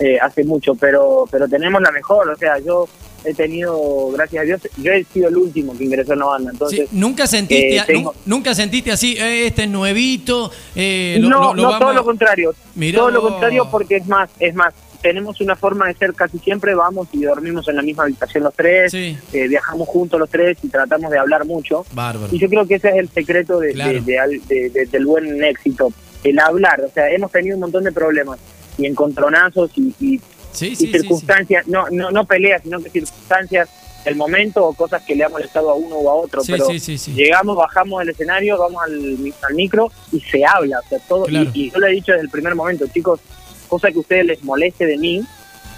eh, 0.00 0.18
hace 0.20 0.42
mucho, 0.44 0.74
pero 0.74 1.24
pero 1.30 1.46
tenemos 1.48 1.80
la 1.82 1.90
mejor, 1.92 2.28
o 2.30 2.36
sea, 2.36 2.58
yo 2.58 2.88
he 3.24 3.34
tenido, 3.34 4.10
gracias 4.12 4.42
a 4.42 4.46
Dios, 4.46 4.60
yo 4.76 4.92
he 4.92 5.02
sido 5.04 5.28
el 5.28 5.36
último 5.36 5.76
que 5.76 5.84
ingresó 5.84 6.12
en 6.12 6.20
la 6.20 6.24
banda, 6.26 6.50
entonces 6.52 6.88
Sí, 6.88 6.96
¿Nunca 6.98 7.26
sentiste, 7.26 7.76
eh, 7.76 7.82
tengo- 7.84 8.14
nunca 8.24 8.54
sentiste 8.54 8.92
así, 8.92 9.16
eh, 9.18 9.46
este 9.48 9.64
es 9.64 9.68
nuevito? 9.68 10.50
eh, 10.76 11.16
lo- 11.20 11.28
no, 11.28 11.38
lo- 11.38 11.54
lo 11.54 11.54
no, 11.54 11.62
vamos 11.64 11.78
todo 11.80 11.92
lo 11.92 12.04
contrario. 12.04 12.54
Mirá 12.76 12.98
todo 12.98 13.10
lo 13.10 13.22
contrario 13.22 13.68
porque 13.70 13.96
es 13.96 14.06
más, 14.06 14.30
es 14.38 14.54
más, 14.54 14.72
tenemos 15.02 15.40
una 15.40 15.54
forma 15.56 15.86
de 15.88 15.94
ser 15.94 16.14
casi 16.14 16.38
siempre, 16.38 16.74
vamos 16.74 17.08
y 17.12 17.22
dormimos 17.22 17.66
en 17.68 17.76
la 17.76 17.82
misma 17.82 18.04
habitación 18.04 18.44
los 18.44 18.54
tres, 18.54 18.90
Sí. 18.92 19.16
eh, 19.32 19.48
viajamos 19.48 19.88
juntos 19.88 20.18
los 20.18 20.28
tres 20.28 20.58
y 20.62 20.68
tratamos 20.68 21.10
de 21.10 21.18
hablar 21.18 21.44
mucho. 21.44 21.84
Bárbaro. 21.92 22.28
Y 22.34 22.38
yo 22.38 22.48
creo 22.48 22.66
que 22.66 22.74
ese 22.76 22.88
es 22.90 22.96
el 22.96 23.08
secreto 23.08 23.58
de, 23.60 23.72
Claro. 23.72 24.00
de- 24.02 24.88
del 24.90 25.06
buen 25.06 25.42
éxito, 25.44 25.92
el 26.24 26.38
hablar. 26.38 26.80
O 26.80 26.90
sea, 26.90 27.08
hemos 27.10 27.30
tenido 27.30 27.56
un 27.56 27.60
montón 27.60 27.84
de 27.84 27.92
problemas 27.92 28.38
y 28.76 28.86
encontronazos 28.86 29.70
y, 29.76 29.94
y, 30.00 30.20
Sí, 30.52 30.68
y 30.68 30.76
sí, 30.76 30.76
sí, 30.76 30.86
sí. 30.86 30.92
circunstancias, 30.92 31.66
No, 31.68 31.86
no, 31.90 32.10
no 32.10 32.24
peleas, 32.24 32.62
sino 32.62 32.80
que 32.82 32.90
circunstancias 32.90 33.68
del 34.04 34.16
momento 34.16 34.64
o 34.64 34.72
cosas 34.74 35.02
que 35.02 35.14
le 35.14 35.24
ha 35.24 35.28
molestado 35.28 35.70
a 35.70 35.74
uno 35.74 35.96
o 35.96 36.10
a 36.10 36.14
otro. 36.14 36.40
Sí, 36.42 36.52
pero 36.52 36.66
sí, 36.66 36.78
sí, 36.80 36.96
sí. 36.96 37.12
llegamos, 37.12 37.56
bajamos 37.56 37.98
del 38.00 38.10
escenario, 38.10 38.56
vamos 38.56 38.82
al, 38.82 39.16
al 39.42 39.54
micro 39.54 39.90
y 40.12 40.20
se 40.20 40.44
habla, 40.44 40.78
o 40.84 40.88
sea, 40.88 40.98
todo. 41.00 41.26
y- 41.26 41.30
Claro. 41.30 41.50
Y, 41.52 41.70
yo 41.70 41.78
le 41.78 41.88
he 41.88 41.90
dicho 41.92 42.12
desde 42.12 42.24
el 42.24 42.30
primer 42.30 42.54
momento, 42.54 42.86
chicos, 42.92 43.20
cosa 43.68 43.90
que 43.90 43.98
a 43.98 44.00
ustedes 44.00 44.26
les 44.26 44.42
moleste 44.42 44.86
de 44.86 44.96
mí, 44.98 45.22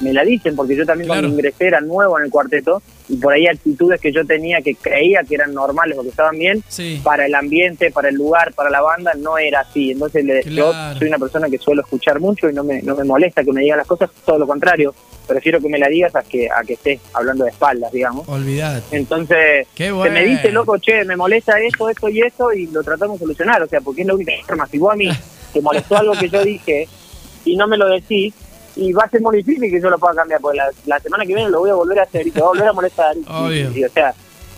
me 0.00 0.14
la 0.14 0.24
dicen, 0.24 0.56
porque 0.56 0.74
yo 0.74 0.86
también 0.86 1.08
Claro. 1.08 1.20
cuando 1.20 1.36
ingresé 1.36 1.66
era 1.66 1.82
nuevo 1.82 2.18
en 2.18 2.24
el 2.24 2.30
cuarteto 2.30 2.80
y 3.10 3.16
por 3.16 3.34
ahí 3.34 3.46
actitudes 3.46 4.00
que 4.00 4.10
yo 4.12 4.24
tenía 4.24 4.62
que 4.62 4.74
creía 4.74 5.20
que 5.28 5.34
eran 5.34 5.52
normales 5.52 5.98
o 5.98 6.02
que 6.02 6.08
estaban 6.08 6.38
bien, 6.38 6.64
Sí. 6.68 6.98
para 7.04 7.26
el 7.26 7.34
ambiente, 7.34 7.90
para 7.90 8.08
el 8.08 8.14
lugar, 8.14 8.54
para 8.54 8.70
la 8.70 8.80
banda, 8.80 9.12
no 9.18 9.36
era 9.36 9.60
así. 9.60 9.90
Entonces 9.90 10.24
le, 10.24 10.40
Claro. 10.40 10.92
yo 10.94 10.98
soy 10.98 11.08
una 11.08 11.18
persona 11.18 11.50
que 11.50 11.58
suelo 11.58 11.82
escuchar 11.82 12.18
mucho 12.18 12.48
y 12.48 12.54
no 12.54 12.64
me, 12.64 12.80
no 12.80 12.96
me 12.96 13.04
molesta 13.04 13.44
que 13.44 13.52
me 13.52 13.60
digan 13.60 13.76
las 13.76 13.86
cosas, 13.86 14.08
todo 14.24 14.38
lo 14.38 14.46
contrario. 14.46 14.94
Prefiero 15.26 15.60
que 15.60 15.68
me 15.68 15.78
la 15.78 15.88
digas 15.88 16.16
a 16.16 16.22
que, 16.22 16.48
a 16.50 16.62
que 16.64 16.72
estés 16.72 16.98
hablando 17.12 17.44
de 17.44 17.50
espaldas, 17.50 17.92
digamos. 17.92 18.26
Olvidate. 18.26 18.96
Entonces, 18.96 19.66
Qué 19.74 19.88
se 20.02 20.10
me 20.10 20.24
dice, 20.24 20.50
loco, 20.50 20.78
che, 20.78 21.04
me 21.04 21.14
molesta 21.16 21.60
esto, 21.60 21.90
esto 21.90 22.08
y 22.08 22.22
esto, 22.22 22.52
y 22.54 22.68
lo 22.68 22.82
tratamos 22.82 23.18
de 23.20 23.24
solucionar, 23.26 23.62
o 23.62 23.68
sea, 23.68 23.82
porque 23.82 24.00
es 24.00 24.06
la 24.06 24.14
única 24.14 24.32
forma. 24.46 24.66
Si 24.66 24.78
vos 24.78 24.92
a 24.94 24.96
mí 24.96 25.08
te 25.52 25.60
molestó 25.60 25.98
algo 25.98 26.14
que 26.18 26.30
yo 26.30 26.42
dije 26.42 26.88
y 27.44 27.56
no 27.56 27.66
me 27.66 27.76
lo 27.76 27.88
decís, 27.88 28.34
y 28.76 28.92
va 28.92 29.04
a 29.04 29.10
ser 29.10 29.20
muy 29.20 29.36
difícil 29.38 29.70
que 29.70 29.80
yo 29.80 29.90
lo 29.90 29.98
pueda 29.98 30.14
cambiar, 30.14 30.40
porque 30.40 30.58
la, 30.58 30.70
la 30.86 31.00
semana 31.00 31.24
que 31.26 31.34
viene 31.34 31.50
lo 31.50 31.60
voy 31.60 31.70
a 31.70 31.74
volver 31.74 31.98
a 32.00 32.02
hacer 32.04 32.26
y 32.26 32.30
te 32.30 32.40
va 32.40 32.46
a 32.46 32.50
volver 32.50 32.68
a 32.68 32.72
molestar. 32.72 33.16
y- 33.76 33.84
o 33.84 33.88
sea, 33.90 34.14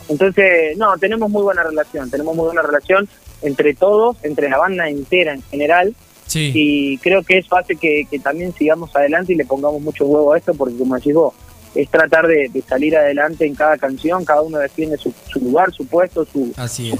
entonces, 0.09 0.77
no, 0.77 0.97
tenemos 0.99 1.31
muy 1.31 1.43
buena 1.43 1.63
relación, 1.63 2.11
tenemos 2.11 2.35
muy 2.35 2.47
buena 2.47 2.63
relación 2.63 3.09
entre 3.43 3.75
todos, 3.75 4.17
entre 4.23 4.49
la 4.49 4.59
banda 4.59 4.89
entera 4.89 5.33
en 5.35 5.43
general, 5.43 5.95
Sí. 6.27 6.51
y 6.55 6.99
creo 6.99 7.23
que 7.23 7.39
eso 7.39 7.57
hace 7.57 7.77
que, 7.77 8.07
que 8.11 8.19
también 8.19 8.55
sigamos 8.55 8.95
adelante 8.97 9.33
y 9.35 9.37
le 9.37 9.45
pongamos 9.45 9.83
mucho 9.83 10.07
huevo 10.07 10.33
a 10.33 10.39
esto, 10.39 10.55
porque 10.55 10.77
como 10.79 10.95
decís 10.95 11.13
vos, 11.13 11.35
es 11.75 11.89
tratar 11.89 12.27
de, 12.27 12.49
de 12.53 12.63
salir 12.63 12.97
adelante 12.97 13.47
en 13.47 13.55
cada 13.55 13.79
canción, 13.79 14.25
cada 14.25 14.43
uno 14.43 14.59
defiende 14.59 14.97
su, 14.99 15.13
su 15.31 15.41
lugar, 15.41 15.73
su 15.73 15.87
puesto, 15.87 16.25
su, 16.31 16.53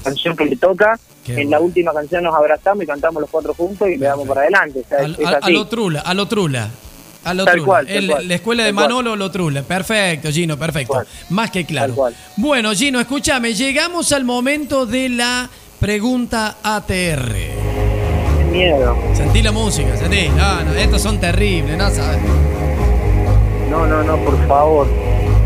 canción 0.03 0.35
que 0.35 0.45
le 0.45 0.55
toca. 0.55 0.99
Qué 1.23 1.31
en 1.31 1.35
bueno. 1.37 1.49
la 1.51 1.59
última 1.61 1.93
canción 1.93 2.23
nos 2.23 2.35
abrazamos 2.35 2.83
y 2.83 2.87
cantamos 2.87 3.21
los 3.21 3.29
cuatro 3.29 3.53
juntos 3.53 3.87
y 3.87 3.97
le 3.97 4.05
damos 4.07 4.27
para 4.27 4.41
adelante. 4.41 4.79
O 4.85 4.87
sea, 4.89 4.97
es- 4.99 5.05
Al- 5.05 5.17
es 5.19 5.25
a, 5.25 5.29
a 5.29 5.37
así. 5.37 5.53
lo 5.53 5.67
trula, 5.67 5.99
a 6.01 6.13
lo 6.13 6.27
trula. 6.27 6.69
A 7.25 7.33
lo 7.33 7.45
Tal 7.45 7.53
trula. 7.53 7.65
cual, 7.65 7.87
tal 7.87 7.95
El- 7.95 8.09
cual, 8.09 8.27
la 8.27 8.35
escuela 8.35 8.63
de 8.63 8.69
tal 8.69 8.75
cual. 8.75 8.87
Manolo 8.89 9.15
lo 9.15 9.31
trula. 9.31 9.63
Perfecto, 9.63 10.29
Gino, 10.29 10.57
perfecto. 10.59 11.01
Más 11.29 11.51
que 11.51 11.65
claro. 11.65 11.95
Bueno, 12.35 12.73
Gino, 12.73 12.99
escúchame, 12.99 13.53
llegamos 13.53 14.11
al 14.11 14.25
momento 14.25 14.85
de 14.85 15.07
la 15.07 15.49
pregunta 15.79 16.57
ATR. 16.61 17.33
Miedo. 18.51 18.95
Sentí 19.15 19.41
la 19.41 19.51
música, 19.53 19.95
sentí. 19.97 20.27
No, 20.29 20.63
no, 20.65 20.73
estos 20.73 21.01
son 21.01 21.19
terribles, 21.19 21.77
no 21.77 21.89
sabes. 21.89 22.19
No, 24.05 24.17
por 24.23 24.47
favor. 24.47 24.87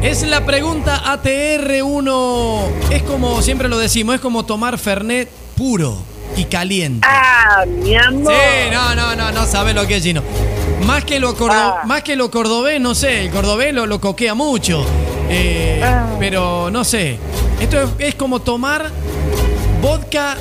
Es 0.01 0.23
la 0.23 0.45
pregunta 0.45 1.01
ATR1. 1.05 2.61
Es 2.91 3.03
como, 3.03 3.41
siempre 3.41 3.67
lo 3.69 3.77
decimos, 3.77 4.15
es 4.15 4.21
como 4.21 4.45
tomar 4.45 4.77
Fernet 4.77 5.29
puro 5.55 5.97
y 6.35 6.45
caliente. 6.45 7.07
¡Ah, 7.09 7.65
mi 7.67 7.95
amor! 7.95 8.33
Sí, 8.33 8.69
no, 8.71 8.95
no, 8.95 9.15
no, 9.15 9.31
no 9.31 9.45
sabe 9.45 9.73
lo 9.73 9.85
que 9.87 9.97
es 9.97 10.03
Gino. 10.03 10.21
Más 10.85 11.03
que 11.03 11.19
lo, 11.19 11.35
cordo- 11.35 11.53
Ah. 11.55 11.81
más 11.85 12.03
que 12.03 12.15
lo 12.15 12.29
cordobés, 12.29 12.79
no 12.79 12.93
sé, 12.93 13.21
el 13.25 13.31
cordobés 13.31 13.73
lo, 13.73 13.85
lo 13.85 13.99
coquea 13.99 14.33
mucho. 14.35 14.85
Eh, 15.29 15.81
Ah. 15.83 16.05
Pero 16.19 16.69
no 16.71 16.83
sé. 16.83 17.17
Esto 17.59 17.81
es, 17.81 17.89
es 17.99 18.15
como 18.15 18.39
tomar 18.41 18.91
vodka 19.81 20.37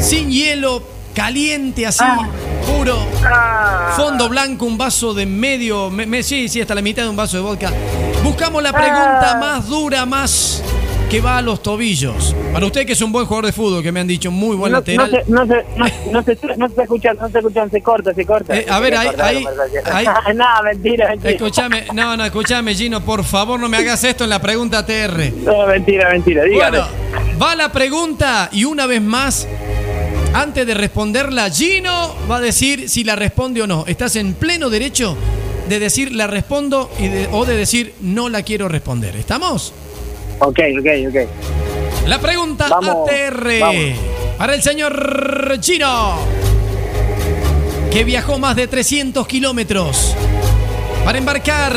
sin 0.00 0.30
hielo, 0.30 0.82
caliente 1.14 1.86
así, 1.86 2.04
Ah. 2.04 2.28
Puro. 2.66 2.98
Ah. 3.24 3.94
Fondo 3.96 4.28
blanco, 4.28 4.64
un 4.66 4.76
vaso 4.78 5.14
de 5.14 5.26
medio, 5.26 5.90
me- 5.90 6.06
me- 6.06 6.22
sí, 6.22 6.48
sí, 6.48 6.60
hasta 6.60 6.74
la 6.74 6.82
mitad 6.82 7.02
de 7.04 7.08
un 7.08 7.16
vaso 7.16 7.36
de 7.36 7.42
vodka. 7.42 7.70
Buscamos 8.22 8.62
la 8.62 8.72
pregunta 8.72 9.32
Ah. 9.34 9.38
más 9.40 9.66
dura, 9.68 10.04
más 10.06 10.62
que 11.08 11.20
va 11.20 11.38
a 11.38 11.42
los 11.42 11.62
tobillos. 11.62 12.34
Para 12.52 12.66
usted 12.66 12.84
que 12.84 12.94
es 12.94 13.00
un 13.00 13.12
buen 13.12 13.26
jugador 13.26 13.46
de 13.46 13.52
fútbol, 13.52 13.82
que 13.82 13.92
me 13.92 14.00
han 14.00 14.08
dicho 14.08 14.30
muy 14.32 14.56
buen 14.56 14.72
no, 14.72 14.78
lateral. 14.78 15.10
No 15.10 15.16
se, 15.16 15.30
no, 15.30 15.46
se, 15.46 15.64
no, 15.76 15.84
no 16.12 16.22
se, 16.24 16.38
no 16.58 16.68
se 16.68 16.82
escucha, 16.82 17.14
no 17.14 17.28
se 17.30 17.38
escucha, 17.38 17.68
se 17.68 17.80
corta, 17.82 18.12
se 18.14 18.26
corta. 18.26 18.56
Eh, 18.56 18.66
a 18.68 18.80
ver, 18.80 18.96
ahí- 18.96 19.08
ahí- 19.20 19.44
no, 20.34 20.44
mentira, 20.64 21.08
mentira. 21.10 21.30
Escúchame, 21.30 21.86
no, 21.94 22.16
no, 22.16 22.24
escúchame, 22.24 22.74
Gino, 22.74 23.00
por 23.02 23.22
favor, 23.24 23.60
no 23.60 23.68
me 23.68 23.76
hagas 23.76 24.02
esto 24.02 24.24
en 24.24 24.30
la 24.30 24.40
pregunta 24.40 24.84
TR. 24.84 25.32
No, 25.44 25.66
mentira, 25.66 26.10
mentira, 26.10 26.42
dígame. 26.42 26.78
Bueno, 26.78 26.88
va 27.40 27.54
la 27.54 27.70
pregunta 27.70 28.48
y 28.50 28.64
una 28.64 28.86
vez 28.86 29.00
más, 29.00 29.46
antes 30.34 30.66
de 30.66 30.74
responderla, 30.74 31.48
Gino 31.50 31.95
va 32.30 32.36
a 32.36 32.40
decir 32.40 32.88
si 32.88 33.04
la 33.04 33.16
responde 33.16 33.62
o 33.62 33.66
no. 33.66 33.84
Estás 33.86 34.16
en 34.16 34.34
pleno 34.34 34.70
derecho 34.70 35.16
de 35.68 35.78
decir 35.78 36.12
la 36.12 36.26
respondo 36.26 36.90
y 36.98 37.08
de- 37.08 37.28
o 37.32 37.44
de 37.44 37.56
decir 37.56 37.94
no 38.00 38.28
la 38.28 38.42
quiero 38.42 38.68
responder. 38.68 39.16
¿Estamos? 39.16 39.72
Ok, 40.40 40.58
ok, 40.80 40.86
ok. 41.08 42.08
La 42.08 42.20
pregunta 42.20 42.68
Vamos, 42.68 43.08
ATR 43.08 43.60
vamos. 43.60 43.84
para 44.38 44.54
el 44.54 44.62
señor 44.62 45.56
Chino, 45.60 46.18
que 47.90 48.04
viajó 48.04 48.38
más 48.38 48.54
de 48.56 48.66
300 48.68 49.26
kilómetros 49.26 50.14
para 51.04 51.18
embarcar 51.18 51.74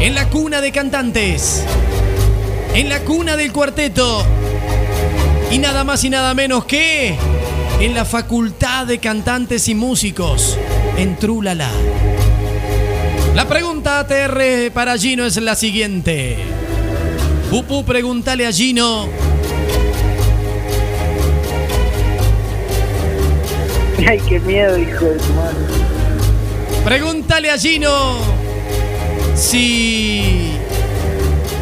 en 0.00 0.14
la 0.14 0.28
cuna 0.28 0.60
de 0.60 0.72
cantantes, 0.72 1.64
en 2.74 2.88
la 2.88 3.00
cuna 3.00 3.36
del 3.36 3.52
cuarteto, 3.52 4.24
y 5.50 5.58
nada 5.58 5.84
más 5.84 6.02
y 6.04 6.10
nada 6.10 6.34
menos 6.34 6.64
que 6.64 7.14
en 7.80 7.94
la 7.94 8.04
Facultad 8.04 8.86
de 8.86 8.98
Cantantes 8.98 9.66
y 9.68 9.74
Músicos, 9.74 10.58
en 10.98 11.16
Trulala. 11.16 11.70
La 13.34 13.48
pregunta 13.48 14.00
ATR 14.00 14.70
para 14.74 14.98
Gino 14.98 15.24
es 15.24 15.36
la 15.38 15.54
siguiente. 15.54 16.36
Pupu, 17.48 17.82
pregúntale 17.84 18.46
a 18.46 18.52
Gino. 18.52 19.08
Ay, 24.06 24.20
qué 24.28 24.38
miedo, 24.40 24.78
hijo 24.78 25.06
de 25.06 25.18
tu 25.18 25.32
madre. 25.32 25.56
Pregúntale 26.84 27.50
a 27.50 27.58
Gino 27.58 28.18
si 29.34 30.52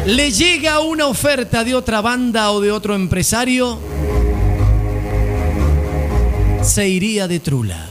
le 0.05 0.31
llega 0.31 0.79
una 0.79 1.07
oferta 1.07 1.63
de 1.63 1.75
otra 1.75 2.01
banda 2.01 2.51
o 2.51 2.59
de 2.59 2.71
otro 2.71 2.95
empresario, 2.95 3.79
se 6.69 6.87
iría 6.87 7.27
de 7.27 7.39
Trula. 7.39 7.85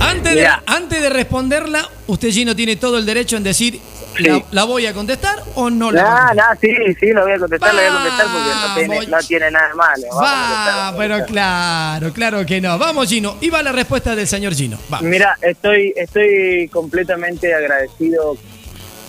Antes 0.00 0.34
de, 0.34 0.48
antes 0.66 1.00
de 1.02 1.08
responderla, 1.08 1.88
usted 2.06 2.30
Gino 2.30 2.54
tiene 2.54 2.76
todo 2.76 2.98
el 2.98 3.06
derecho 3.06 3.36
en 3.36 3.42
decir, 3.44 3.80
Sí. 4.16 4.24
¿la, 4.24 4.42
la 4.50 4.64
voy 4.64 4.86
a 4.86 4.94
contestar 4.94 5.42
o 5.56 5.68
no 5.68 5.90
la 5.92 6.02
voy 6.02 6.10
a 6.10 6.34
No, 6.34 6.42
sí, 6.58 6.70
sí, 6.98 7.12
lo 7.12 7.22
voy 7.22 7.32
a 7.32 7.38
contestar, 7.38 7.74
voy 7.74 7.84
a 7.84 7.90
contestar 7.90 8.26
porque 8.32 8.48
no 8.48 8.74
tiene, 8.74 8.94
Vamos. 8.96 9.08
no 9.10 9.18
tiene 9.28 9.50
nada 9.50 9.68
de 9.68 9.74
malo. 9.74 10.02
Vamos 10.10 10.22
Va, 10.24 10.76
vamos 10.76 10.94
pero 10.98 11.26
claro, 11.26 12.12
claro 12.14 12.46
que 12.46 12.60
no. 12.62 12.78
Vamos 12.78 13.08
Gino, 13.10 13.36
y 13.42 13.50
va 13.50 13.62
la 13.62 13.72
respuesta 13.72 14.16
del 14.16 14.26
señor 14.26 14.54
Gino. 14.54 14.78
Va. 14.92 15.00
Mira, 15.02 15.36
estoy, 15.42 15.92
estoy 15.94 16.66
completamente 16.72 17.52
agradecido 17.54 18.38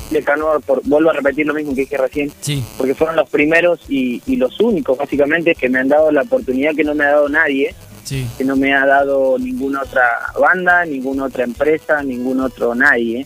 de 0.09 0.23
Canor 0.23 0.61
por, 0.61 0.81
vuelvo 0.85 1.09
a 1.09 1.13
repetir 1.13 1.45
lo 1.45 1.53
mismo 1.53 1.73
que 1.75 1.81
dije 1.81 1.97
recién, 1.97 2.31
Sí, 2.41 2.63
porque 2.77 2.95
fueron 2.95 3.15
los 3.15 3.29
primeros 3.29 3.79
y, 3.89 4.21
y 4.25 4.35
los 4.35 4.59
únicos 4.59 4.97
básicamente 4.97 5.55
que 5.55 5.69
me 5.69 5.79
han 5.79 5.89
dado 5.89 6.11
la 6.11 6.21
oportunidad 6.21 6.75
que 6.75 6.83
no 6.83 6.95
me 6.95 7.03
ha 7.03 7.11
dado 7.11 7.29
nadie, 7.29 7.75
sí. 8.03 8.25
que 8.37 8.43
no 8.43 8.55
me 8.55 8.73
ha 8.73 8.85
dado 8.85 9.37
ninguna 9.37 9.81
otra 9.81 10.03
banda, 10.39 10.85
ninguna 10.85 11.25
otra 11.25 11.43
empresa, 11.43 12.01
ningún 12.03 12.39
otro 12.39 12.73
nadie. 12.73 13.25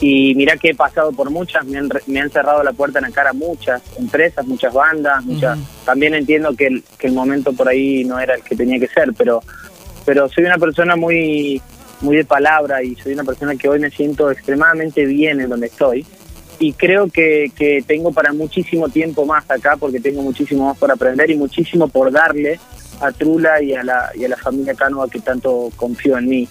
y 0.00 0.34
mirá 0.34 0.56
que 0.56 0.70
he 0.70 0.74
pasado 0.74 1.12
por 1.12 1.30
muchas, 1.30 1.64
me 1.64 1.78
han, 1.78 1.88
me 2.06 2.20
han 2.20 2.30
cerrado 2.30 2.62
la 2.62 2.72
puerta 2.72 2.98
en 2.98 3.04
la 3.04 3.10
cara 3.10 3.32
muchas 3.32 3.80
empresas, 3.98 4.46
muchas 4.46 4.72
bandas, 4.74 5.24
muchas, 5.24 5.58
también 5.84 6.14
entiendo 6.14 6.54
que 6.54 6.66
el, 6.66 6.84
que 6.98 7.06
el 7.06 7.12
momento 7.12 7.52
por 7.52 7.68
ahí 7.68 8.04
no 8.04 8.18
era 8.18 8.34
el 8.34 8.42
que 8.42 8.56
tenía 8.56 8.80
que 8.80 8.88
ser, 8.88 9.12
pero, 9.16 9.40
pero 10.04 10.28
soy 10.28 10.44
una 10.44 10.58
persona 10.58 10.96
muy, 10.96 11.62
muy 12.04 12.16
de 12.16 12.24
palabra 12.24 12.82
y 12.82 12.94
soy 12.96 13.14
una 13.14 13.24
persona 13.24 13.56
que 13.56 13.68
hoy 13.68 13.80
me 13.80 13.90
siento 13.90 14.30
extremadamente 14.30 15.04
bien 15.06 15.40
en 15.40 15.48
donde 15.48 15.66
estoy 15.66 16.06
y 16.58 16.72
creo 16.74 17.08
que, 17.08 17.50
que 17.56 17.82
tengo 17.86 18.12
para 18.12 18.32
muchísimo 18.32 18.88
tiempo 18.88 19.26
más 19.26 19.50
acá 19.50 19.76
porque 19.76 20.00
tengo 20.00 20.22
muchísimo 20.22 20.66
más 20.66 20.78
por 20.78 20.90
aprender 20.90 21.30
y 21.30 21.36
muchísimo 21.36 21.88
por 21.88 22.12
darle 22.12 22.60
a 23.00 23.10
Trula 23.10 23.60
y 23.62 23.74
a 23.74 23.82
la, 23.82 24.10
y 24.14 24.24
a 24.24 24.28
la 24.28 24.36
familia 24.36 24.74
Cánova 24.74 25.08
que 25.08 25.20
tanto 25.20 25.70
confío 25.76 26.16
en 26.18 26.28
mí. 26.28 26.48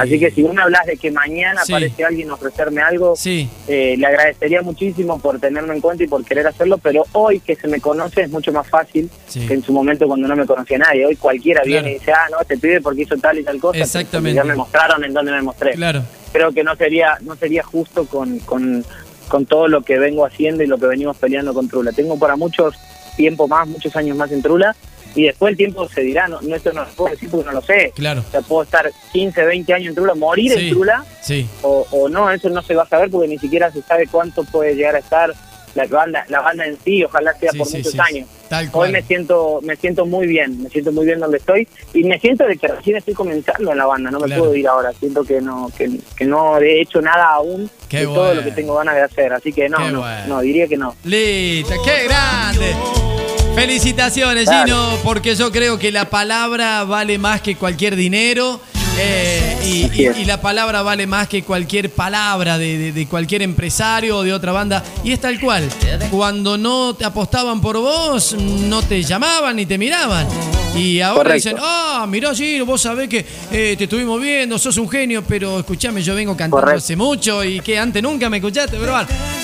Así 0.00 0.18
que 0.18 0.30
si 0.30 0.42
vos 0.42 0.54
me 0.54 0.62
hablas 0.62 0.84
de 0.86 0.96
que 0.96 1.10
mañana 1.10 1.62
aparece 1.62 2.04
alguien 2.04 2.30
a 2.30 2.34
ofrecerme 2.34 2.82
algo, 2.82 3.14
eh, 3.24 3.96
le 3.96 4.06
agradecería 4.06 4.62
muchísimo 4.62 5.18
por 5.18 5.40
tenerme 5.40 5.74
en 5.74 5.80
cuenta 5.80 6.04
y 6.04 6.06
por 6.06 6.24
querer 6.24 6.46
hacerlo, 6.46 6.78
pero 6.78 7.04
hoy 7.12 7.40
que 7.40 7.56
se 7.56 7.68
me 7.68 7.80
conoce 7.80 8.22
es 8.22 8.30
mucho 8.30 8.52
más 8.52 8.68
fácil 8.68 9.10
que 9.32 9.54
en 9.54 9.62
su 9.62 9.72
momento 9.72 10.06
cuando 10.06 10.28
no 10.28 10.36
me 10.36 10.46
conocía 10.46 10.78
nadie. 10.78 11.06
Hoy 11.06 11.16
cualquiera 11.16 11.62
viene 11.64 11.90
y 11.90 11.94
dice, 11.94 12.12
ah, 12.12 12.28
no, 12.30 12.44
te 12.44 12.58
pide 12.58 12.80
porque 12.80 13.02
hizo 13.02 13.16
tal 13.16 13.38
y 13.38 13.44
tal 13.44 13.58
cosa. 13.58 13.78
Exactamente. 13.78 14.36
Ya 14.36 14.44
me 14.44 14.54
mostraron 14.54 15.02
en 15.04 15.12
donde 15.12 15.32
me 15.32 15.42
mostré. 15.42 15.72
Claro. 15.72 16.02
Creo 16.32 16.52
que 16.52 16.64
no 16.64 16.76
sería, 16.76 17.18
no 17.22 17.36
sería 17.36 17.62
justo 17.62 18.06
con, 18.06 18.38
con, 18.40 18.84
con 19.28 19.46
todo 19.46 19.68
lo 19.68 19.82
que 19.82 19.98
vengo 19.98 20.26
haciendo 20.26 20.62
y 20.62 20.66
lo 20.66 20.78
que 20.78 20.86
venimos 20.86 21.16
peleando 21.16 21.54
con 21.54 21.68
Trula. 21.68 21.92
Tengo 21.92 22.18
para 22.18 22.36
muchos 22.36 22.74
tiempo 23.16 23.48
más, 23.48 23.68
muchos 23.68 23.94
años 23.96 24.16
más 24.16 24.32
en 24.32 24.42
Trula 24.42 24.74
y 25.14 25.24
después 25.24 25.52
el 25.52 25.56
tiempo 25.56 25.88
se 25.88 26.02
dirá, 26.02 26.28
no, 26.28 26.40
no 26.40 26.56
esto 26.56 26.72
no 26.72 26.84
lo 26.84 26.90
puedo 26.90 27.10
decir 27.10 27.28
porque 27.30 27.46
no 27.46 27.52
lo 27.52 27.62
sé. 27.62 27.92
Claro. 27.94 28.24
O 28.26 28.30
sea, 28.30 28.40
puedo 28.42 28.62
estar 28.62 28.90
15, 29.12 29.44
20 29.44 29.74
años 29.74 29.88
en 29.88 29.94
Trula, 29.94 30.14
morir 30.14 30.52
en 30.52 30.70
Trula, 30.70 31.04
sí. 31.22 31.48
o, 31.62 31.86
o, 31.90 32.08
no, 32.08 32.30
eso 32.30 32.48
no 32.48 32.62
se 32.62 32.74
va 32.74 32.84
a 32.84 32.88
saber 32.88 33.10
porque 33.10 33.28
ni 33.28 33.38
siquiera 33.38 33.70
se 33.70 33.82
sabe 33.82 34.06
cuánto 34.06 34.44
puede 34.44 34.74
llegar 34.74 34.96
a 34.96 34.98
estar 34.98 35.34
la 35.74 35.86
banda, 35.86 36.24
la 36.28 36.40
banda 36.40 36.66
en 36.66 36.78
sí, 36.84 37.02
ojalá 37.04 37.34
sea 37.34 37.50
por 37.52 37.70
muchos 37.70 37.98
años. 37.98 38.28
Hoy 38.72 38.92
me 38.92 39.02
siento, 39.02 39.60
me 39.62 39.76
siento 39.76 40.04
muy 40.04 40.26
bien, 40.26 40.62
me 40.62 40.68
siento 40.68 40.92
muy 40.92 41.06
bien 41.06 41.20
donde 41.20 41.38
estoy 41.38 41.66
y 41.94 42.04
me 42.04 42.18
siento 42.18 42.46
de 42.46 42.56
que 42.56 42.68
recién 42.68 42.96
estoy 42.96 43.14
comenzando 43.14 43.72
en 43.72 43.78
la 43.78 43.86
banda, 43.86 44.10
no 44.10 44.20
me 44.20 44.36
puedo 44.36 44.54
ir 44.54 44.68
ahora, 44.68 44.92
siento 44.92 45.24
que 45.24 45.40
no, 45.40 45.70
que, 45.76 45.90
que, 46.16 46.26
no 46.26 46.58
he 46.58 46.82
hecho 46.82 47.00
nada 47.00 47.30
aún 47.32 47.70
de 47.90 48.04
todo 48.04 48.34
lo 48.34 48.44
que 48.44 48.52
tengo 48.52 48.74
ganas 48.74 48.94
de 48.94 49.02
hacer, 49.02 49.32
así 49.32 49.52
que 49.52 49.68
no, 49.68 49.90
no, 49.90 50.04
no, 50.26 50.40
diría 50.40 50.66
que 50.66 50.76
no. 50.76 50.94
Listo, 51.04 51.74
qué 51.84 52.04
grande. 52.04 53.11
Felicitaciones, 53.54 54.48
Gino, 54.48 54.98
porque 55.04 55.34
yo 55.36 55.52
creo 55.52 55.78
que 55.78 55.92
la 55.92 56.08
palabra 56.08 56.84
vale 56.84 57.18
más 57.18 57.40
que 57.40 57.56
cualquier 57.56 57.96
dinero. 57.96 58.60
Eh, 58.98 59.88
y, 59.94 60.24
la 60.24 60.40
palabra 60.40 60.82
vale 60.82 61.06
más 61.06 61.28
que 61.28 61.42
cualquier 61.42 61.90
palabra 61.90 62.58
de, 62.58 63.06
cualquier 63.08 63.42
empresario 63.42 64.18
o 64.18 64.22
de 64.22 64.32
otra 64.32 64.52
banda. 64.52 64.82
Y 65.04 65.12
es 65.12 65.20
tal 65.20 65.40
cual. 65.40 65.68
Cuando 66.10 66.58
no 66.58 66.94
te 66.94 67.04
apostaban 67.04 67.60
por 67.60 67.78
vos, 67.78 68.34
no 68.34 68.82
te 68.82 69.02
llamaban 69.02 69.56
ni 69.56 69.66
te 69.66 69.78
miraban. 69.78 70.26
Y 70.74 71.00
ahora 71.00 71.34
dicen, 71.34 71.56
ah, 71.60 72.06
mirá, 72.08 72.34
Gino, 72.34 72.64
vos 72.64 72.80
sabés 72.80 73.08
que 73.08 73.24
eh, 73.50 73.74
te 73.76 73.84
estuvimos 73.84 74.20
viendo, 74.20 74.58
sos 74.58 74.76
un 74.78 74.88
genio, 74.88 75.22
pero 75.26 75.58
escuchame, 75.58 76.02
yo 76.02 76.14
vengo 76.14 76.36
cantando 76.36 76.72
hace 76.72 76.96
mucho 76.96 77.44
y 77.44 77.60
que 77.60 77.78
antes 77.78 78.02
nunca 78.02 78.30
me 78.30 78.38
escuchaste, 78.38 78.76
pero 78.78 78.94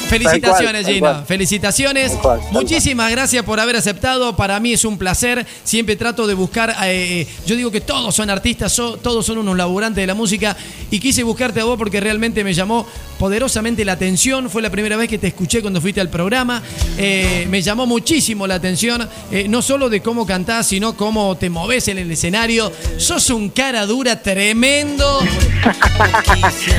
Felicitaciones, 0.08 0.86
Gino. 0.86 1.24
Felicitaciones. 1.26 2.16
Muchísimas 2.50 3.10
gracias 3.10 3.44
por 3.44 3.60
haber 3.60 3.76
aceptado. 3.76 4.34
Para 4.36 4.58
mí 4.58 4.72
es 4.72 4.84
un 4.86 4.96
placer. 4.96 5.46
Siempre 5.64 5.96
trato 5.96 6.26
de 6.26 6.32
buscar. 6.32 6.74
Eh, 6.84 7.26
yo 7.46 7.56
digo 7.56 7.70
que 7.70 7.82
todos 7.82 8.14
son 8.14 8.30
artistas, 8.30 8.74
todos 8.74 9.26
son 9.26 9.38
unos 9.38 9.56
laburantes 9.56 10.00
de 10.00 10.06
la 10.06 10.14
música. 10.14 10.56
Y 10.90 10.98
quise 10.98 11.22
buscarte 11.22 11.60
a 11.60 11.64
vos 11.64 11.76
porque 11.76 12.00
realmente 12.00 12.42
me 12.42 12.54
llamó 12.54 12.86
poderosamente 13.18 13.84
la 13.84 13.92
atención. 13.92 14.48
Fue 14.48 14.62
la 14.62 14.70
primera 14.70 14.96
vez 14.96 15.10
que 15.10 15.18
te 15.18 15.26
escuché 15.26 15.60
cuando 15.60 15.80
fuiste 15.80 16.00
al 16.00 16.08
programa. 16.08 16.62
Eh, 16.96 17.46
me 17.50 17.60
llamó 17.60 17.86
muchísimo 17.86 18.46
la 18.46 18.54
atención. 18.54 19.06
Eh, 19.30 19.46
no 19.46 19.60
solo 19.60 19.90
de 19.90 20.00
cómo 20.00 20.26
cantás, 20.26 20.68
sino 20.68 20.96
cómo 20.96 21.17
te 21.38 21.50
moves 21.50 21.88
en 21.88 21.98
el 21.98 22.10
escenario. 22.10 22.72
Sos 22.96 23.30
un 23.30 23.48
cara 23.50 23.86
dura 23.86 24.22
tremendo. 24.22 25.20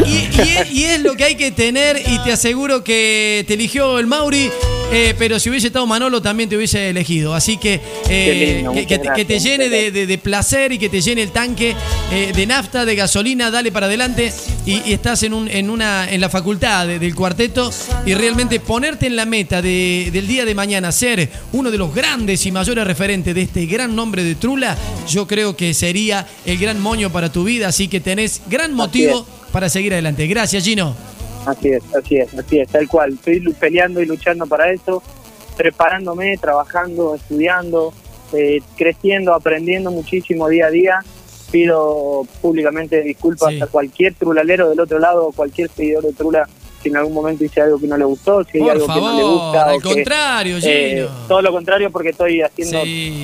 y 0.06 0.84
es 0.84 1.02
lo 1.02 1.15
que 1.15 1.25
hay 1.25 1.36
que 1.36 1.52
tener. 1.52 2.02
Y 2.08 2.19
te 2.19 2.32
aseguro 2.32 2.84
que 2.84 3.43
te 3.47 3.56
eligió 3.56 3.99
el 3.99 4.08
Mauri, 4.08 4.49
eh, 4.91 5.13
pero 5.17 5.39
si 5.39 5.49
hubiese 5.49 5.67
estado 5.67 5.86
Manolo 5.86 6.21
también 6.21 6.49
te 6.49 6.58
hubiese 6.58 6.89
elegido. 6.89 7.36
Así 7.36 7.58
que 7.58 7.80
eh, 8.10 8.65
que, 8.88 9.25
te 9.25 9.39
llene 9.39 9.69
de, 9.69 10.17
placer 10.17 10.71
y 10.71 10.80
que 10.80 10.89
te 10.89 11.02
llene 11.02 11.21
el 11.21 11.32
tanque 11.32 11.75
eh, 12.12 12.32
de 12.36 12.45
nafta, 12.47 12.86
de 12.86 12.95
gasolina, 12.95 13.52
dale 13.52 13.71
para 13.71 13.86
adelante 13.86 14.34
y, 14.65 14.91
estás 14.91 15.23
en, 15.23 15.34
un, 15.34 15.47
en, 15.47 15.69
una, 15.69 16.10
en 16.10 16.19
la 16.19 16.30
facultad 16.30 16.88
del 16.88 17.13
cuarteto 17.15 17.71
y 18.06 18.13
realmente 18.15 18.60
ponerte 18.60 19.06
en 19.08 19.15
la 19.15 19.25
meta 19.25 19.62
del 19.62 20.28
día 20.28 20.45
de 20.45 20.56
mañana, 20.56 20.91
ser 20.91 21.30
uno 21.54 21.69
de 21.69 21.78
los 21.78 21.93
grandes 21.93 22.45
y 22.45 22.52
mayores 22.52 22.86
referentes 22.86 23.36
de 23.36 23.43
este 23.43 23.65
gran 23.65 23.95
nombre 23.95 24.23
de 24.23 24.36
Trula, 24.36 24.78
yo 25.08 25.28
creo 25.28 25.56
que 25.56 25.73
sería 25.73 26.28
el 26.45 26.58
gran 26.58 26.80
moño 26.80 27.12
para 27.12 27.32
tu 27.32 27.43
vida. 27.43 27.67
Así 27.67 27.88
que 27.88 27.99
tenés 27.99 28.41
gran 28.49 28.73
motivo 28.73 29.25
para 29.52 29.69
seguir 29.69 29.93
adelante. 29.93 30.25
Gracias, 30.28 30.63
Gino. 30.63 30.95
Así 31.45 31.69
es, 31.69 31.84
así 31.95 32.17
es, 32.17 32.34
así 32.34 32.60
es, 32.60 32.69
tal 32.69 32.88
cual. 32.88 33.13
Estoy 33.13 33.41
peleando 33.54 34.02
y 34.02 34.06
luchando 34.06 34.45
para 34.45 34.71
eso, 34.71 35.02
preparándome, 35.58 36.38
trabajando, 36.38 37.15
estudiando, 37.15 37.93
eh, 38.34 38.62
creciendo, 38.78 39.34
aprendiendo 39.34 39.91
muchísimo 39.91 40.47
día 40.47 40.67
a 40.67 40.71
día. 40.71 40.99
Pido 41.52 42.28
públicamente 42.41 43.02
disculpas 43.02 43.60
a 43.60 43.67
cualquier 43.67 44.13
trulalero 44.13 44.69
del 44.69 44.80
otro 44.80 44.99
lado, 44.99 45.32
cualquier 45.36 45.69
seguidor 45.69 46.04
de 46.04 46.13
Trula 46.13 46.47
si 46.82 46.89
en 46.89 46.97
algún 46.97 47.13
momento 47.13 47.43
hice 47.43 47.62
algo 47.62 47.80
que 47.80 47.88
no 47.88 47.97
le 47.97 48.06
gustó, 48.06 48.43
si 48.45 48.58
hay 48.62 48.69
algo 48.69 48.88
que 48.88 49.02
no 49.02 49.17
le 49.17 49.23
gusta. 49.23 49.65
Al 49.65 49.82
contrario, 49.82 50.58
eh, 50.63 51.08
Todo 51.28 51.41
lo 51.41 51.52
contrario 51.52 51.91
porque 51.91 52.10
estoy 52.10 52.41
haciendo 52.41 52.80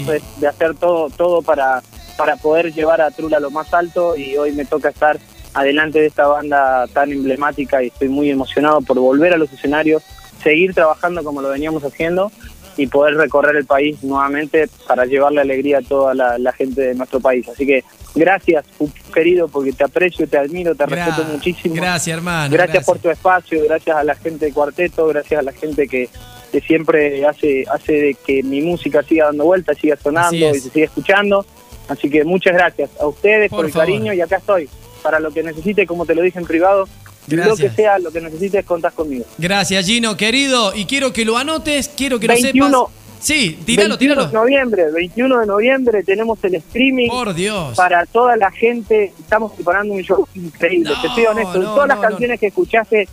pues, 0.06 0.22
de 0.40 0.48
hacer 0.48 0.76
todo 0.76 1.10
todo 1.10 1.42
para, 1.42 1.82
para 2.18 2.36
poder 2.36 2.74
llevar 2.74 3.02
a 3.02 3.12
Trula 3.12 3.38
a 3.38 3.40
lo 3.40 3.52
más 3.52 3.74
alto 3.74 4.18
y 4.18 4.36
hoy 4.38 4.52
me 4.52 4.66
toca 4.66 4.90
estar 4.90 5.20
adelante 5.56 6.00
de 6.00 6.08
esta 6.08 6.28
banda 6.28 6.86
tan 6.88 7.12
emblemática 7.12 7.82
y 7.82 7.88
estoy 7.88 8.10
muy 8.10 8.30
emocionado 8.30 8.82
por 8.82 9.00
volver 9.00 9.34
a 9.34 9.38
los 9.38 9.52
escenarios, 9.52 10.04
seguir 10.44 10.74
trabajando 10.74 11.24
como 11.24 11.42
lo 11.42 11.50
veníamos 11.50 11.84
haciendo 11.84 12.32
y 12.78 12.88
poder 12.88 13.16
recorrer 13.16 13.56
el 13.56 13.66
país 13.66 14.04
nuevamente 14.04 14.68
para 14.86 15.06
llevarle 15.06 15.40
alegría 15.40 15.78
a 15.78 15.82
toda 15.82 16.14
la, 16.14 16.52
gente 16.52 16.82
de 16.82 16.94
nuestro 16.94 17.22
país. 17.22 17.48
Así 17.48 17.66
que 17.66 17.86
gracias, 18.14 18.66
querido, 19.14 19.48
porque 19.48 19.72
te 19.72 19.86
aprecio, 19.86 20.28
te 20.28 20.38
admiro, 20.38 20.76
te 20.76 20.86
respeto 20.86 21.24
muchísimo. 21.24 21.74
Gracias, 21.74 22.18
hermano. 22.18 22.54
Gracias, 22.54 22.84
por 22.84 23.00
tu 23.00 23.10
espacio, 23.10 23.64
gracias 23.64 23.96
a 23.96 24.04
la 24.04 24.16
gente 24.16 24.48
de 24.48 24.52
Cuarteto, 24.52 25.08
gracias 25.08 25.40
a 25.40 25.44
la 25.44 25.54
gente 25.54 25.88
que, 25.88 26.10
que 26.52 26.60
siempre 26.60 27.26
hace, 27.26 27.64
hace 27.72 27.94
de 27.94 28.14
que 28.16 28.44
mi 28.44 28.62
música 28.62 29.04
siga 29.04 29.28
dando 29.28 29.46
vueltas, 29.46 29.78
siga 29.78 29.96
sonando 29.96 30.36
y 30.36 30.60
se 30.60 30.70
siga 30.70 30.86
escuchando. 30.86 31.46
Así 31.88 32.10
que 32.10 32.26
muchas 32.26 32.54
gracias 32.54 32.90
a 33.00 33.08
ustedes 33.08 33.50
por, 33.50 33.66
el 33.66 33.72
cariño 33.72 34.12
y 34.12 34.20
acá 34.20 34.38
estoy 34.38 34.68
para 35.06 35.20
lo 35.20 35.32
que 35.32 35.44
necesite, 35.44 35.86
como 35.86 36.04
te 36.04 36.16
lo 36.16 36.24
dije 36.24 36.40
en 36.40 36.46
privado. 36.46 36.90
Lo 37.28 37.56
que 37.56 37.70
sea, 37.70 38.00
lo 38.00 38.12
que 38.12 38.22
necesites, 38.22 38.66
contás 38.66 38.92
conmigo. 38.94 39.24
Gracias, 39.38 39.86
Gino, 39.86 40.18
querido. 40.18 40.76
Y 40.76 40.86
quiero 40.86 41.14
que 41.14 41.26
lo 41.26 41.38
anotes, 41.38 41.92
quiero 41.96 42.20
que 42.20 42.28
lo 42.28 42.36
sepas. 42.36 42.74
Sí, 43.20 43.60
tíralo, 43.66 43.98
21 43.98 44.28
de 44.28 44.34
noviembre, 44.34 44.92
21 44.92 45.40
de 45.40 45.46
noviembre 45.46 46.04
tenemos 46.04 46.44
el 46.44 46.56
streaming. 46.56 47.08
Por 47.10 47.36
Dios. 47.36 47.78
Para 47.78 48.06
toda 48.08 48.36
la 48.36 48.50
gente, 48.52 49.14
estamos 49.20 49.52
preparando 49.54 49.94
un 49.94 50.02
show 50.02 50.28
increíble, 50.34 50.92
te 51.02 51.08
soy 51.10 51.26
honesto. 51.26 51.62
todas 51.62 51.88
las 51.88 52.00
canciones 52.00 52.40
que 52.40 52.48
escuchaste, 52.48 53.08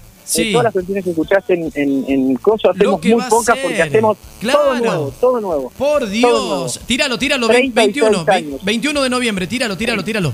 todas 0.53 0.65
las 0.65 0.73
canciones 0.73 1.05
que 1.05 1.11
escuchaste 1.11 1.55
en, 1.55 1.73
en, 1.75 2.05
en 2.09 2.35
Coso 2.37 2.71
hacemos 2.71 3.05
muy 3.05 3.23
pocas 3.29 3.59
porque 3.59 3.83
hacemos 3.83 4.17
todo 4.41 4.75
nuevo, 4.79 5.15
todo 5.21 5.41
nuevo. 5.41 5.73
Por 5.77 6.09
Dios. 6.09 6.81
Tíralo, 6.87 7.19
tíralo, 7.19 7.49
21, 7.49 8.25
21 8.63 9.03
de 9.03 9.11
noviembre, 9.11 9.47
tíralo, 9.47 9.77
tíralo, 9.77 10.03
tíralo. 10.03 10.33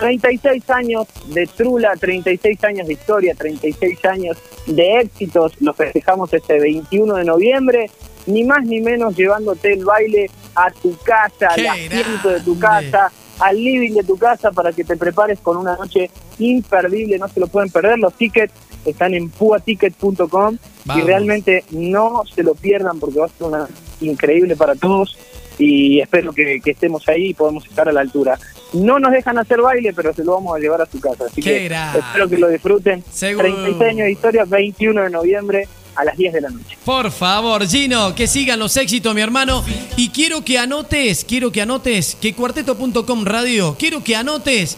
36 0.00 0.70
años 0.70 1.06
de 1.26 1.46
Trula, 1.46 1.94
36 1.94 2.64
años 2.64 2.86
de 2.86 2.94
historia, 2.94 3.34
36 3.34 4.04
años 4.06 4.36
de 4.66 5.00
éxitos. 5.00 5.52
Los 5.60 5.76
festejamos 5.76 6.32
este 6.32 6.58
21 6.58 7.14
de 7.14 7.24
noviembre, 7.24 7.90
ni 8.26 8.44
más 8.44 8.64
ni 8.64 8.80
menos 8.80 9.16
llevándote 9.16 9.74
el 9.74 9.84
baile 9.84 10.30
a 10.54 10.70
tu 10.70 10.96
casa, 10.98 11.48
al 11.48 11.66
asiento 11.66 12.30
de 12.30 12.40
tu 12.40 12.58
casa, 12.58 13.12
al 13.38 13.56
living 13.56 13.92
de 13.92 14.02
tu 14.02 14.16
casa 14.16 14.50
para 14.50 14.72
que 14.72 14.84
te 14.84 14.96
prepares 14.96 15.38
con 15.40 15.56
una 15.56 15.76
noche 15.76 16.10
imperdible. 16.38 17.18
No 17.18 17.28
se 17.28 17.38
lo 17.38 17.46
pueden 17.46 17.70
perder. 17.70 17.98
Los 17.98 18.14
tickets 18.14 18.52
están 18.84 19.14
en 19.14 19.28
puaticket.com 19.28 20.56
y 20.96 21.00
realmente 21.02 21.64
no 21.70 22.22
se 22.34 22.42
lo 22.42 22.54
pierdan 22.54 22.98
porque 22.98 23.20
va 23.20 23.26
a 23.26 23.28
ser 23.28 23.46
una 23.46 23.68
increíble 24.00 24.56
para 24.56 24.74
todos 24.74 25.18
y 25.60 26.00
espero 26.00 26.32
que, 26.32 26.60
estemos 26.64 27.06
ahí 27.08 27.28
y 27.28 27.34
podamos 27.34 27.66
estar 27.66 27.88
a 27.88 27.92
la 27.92 28.00
altura. 28.00 28.38
No 28.72 28.98
nos 28.98 29.12
dejan 29.12 29.38
hacer 29.38 29.60
baile, 29.60 29.92
pero 29.92 30.14
se 30.14 30.24
lo 30.24 30.34
vamos 30.34 30.56
a 30.56 30.58
llevar 30.58 30.80
a 30.82 30.86
su 30.86 31.00
casa. 31.00 31.24
Así 31.26 31.42
que 31.42 31.66
espero 31.66 32.28
que 32.28 32.38
lo 32.38 32.48
disfruten. 32.48 33.02
36 33.02 33.80
años 33.82 34.04
de 34.06 34.12
historia, 34.12 34.44
21 34.44 35.02
de 35.02 35.10
noviembre 35.10 35.68
a 35.96 36.04
las 36.04 36.16
10 36.16 36.32
de 36.32 36.40
la 36.40 36.50
noche. 36.50 36.78
Por 36.84 37.10
favor, 37.10 37.66
Gino, 37.66 38.14
que 38.14 38.26
sigan 38.26 38.58
los 38.58 38.76
éxitos, 38.76 39.14
mi 39.14 39.20
hermano. 39.20 39.64
Y 39.96 40.10
quiero 40.10 40.44
que 40.44 40.58
anotes, 40.58 41.24
quiero 41.24 41.50
que 41.50 41.62
anotes 41.62 42.16
que 42.20 42.34
cuarteto.com 42.34 43.24
radio, 43.24 43.76
quiero 43.78 44.02
que 44.02 44.16
anotes 44.16 44.76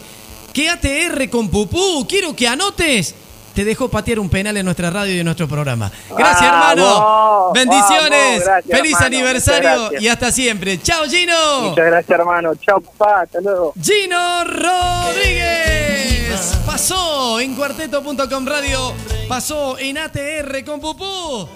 que 0.53 0.69
ATR 0.69 1.29
con 1.29 1.49
Pupú, 1.49 2.05
quiero 2.07 2.35
que 2.35 2.47
anotes 2.47 3.15
te 3.53 3.63
dejó 3.65 3.89
patear 3.89 4.19
un 4.19 4.29
penal 4.29 4.55
en 4.57 4.65
nuestra 4.65 4.89
radio 4.89 5.15
y 5.15 5.19
en 5.19 5.25
nuestro 5.25 5.47
programa. 5.47 5.91
Gracias, 6.17 6.49
Ah, 6.51 6.71
hermano. 6.73 7.45
vos, 7.45 7.53
Bendiciones. 7.53 8.43
gracias, 8.43 8.77
Feliz 8.77 8.93
hermano. 8.93 9.05
aniversario 9.05 9.91
y 9.99 10.07
hasta 10.07 10.31
siempre. 10.31 10.81
Chao, 10.81 11.03
Gino. 11.05 11.69
Muchas 11.69 11.85
gracias, 11.85 12.19
hermano. 12.19 12.55
Chao, 12.55 12.81
papá. 12.81 13.21
Hasta 13.21 13.39
luego. 13.41 13.73
Gino 13.81 14.43
Rodríguez. 14.45 16.57
Pasó 16.65 17.39
en 17.39 17.55
cuarteto.com 17.55 18.45
radio. 18.45 18.93
Pasó 19.27 19.77
en 19.77 19.97
ATR 19.97 20.63
con 20.65 20.79
Pupú. 20.79 21.47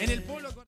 En 0.00 0.10
el 0.10 0.22
pueblo. 0.22 0.49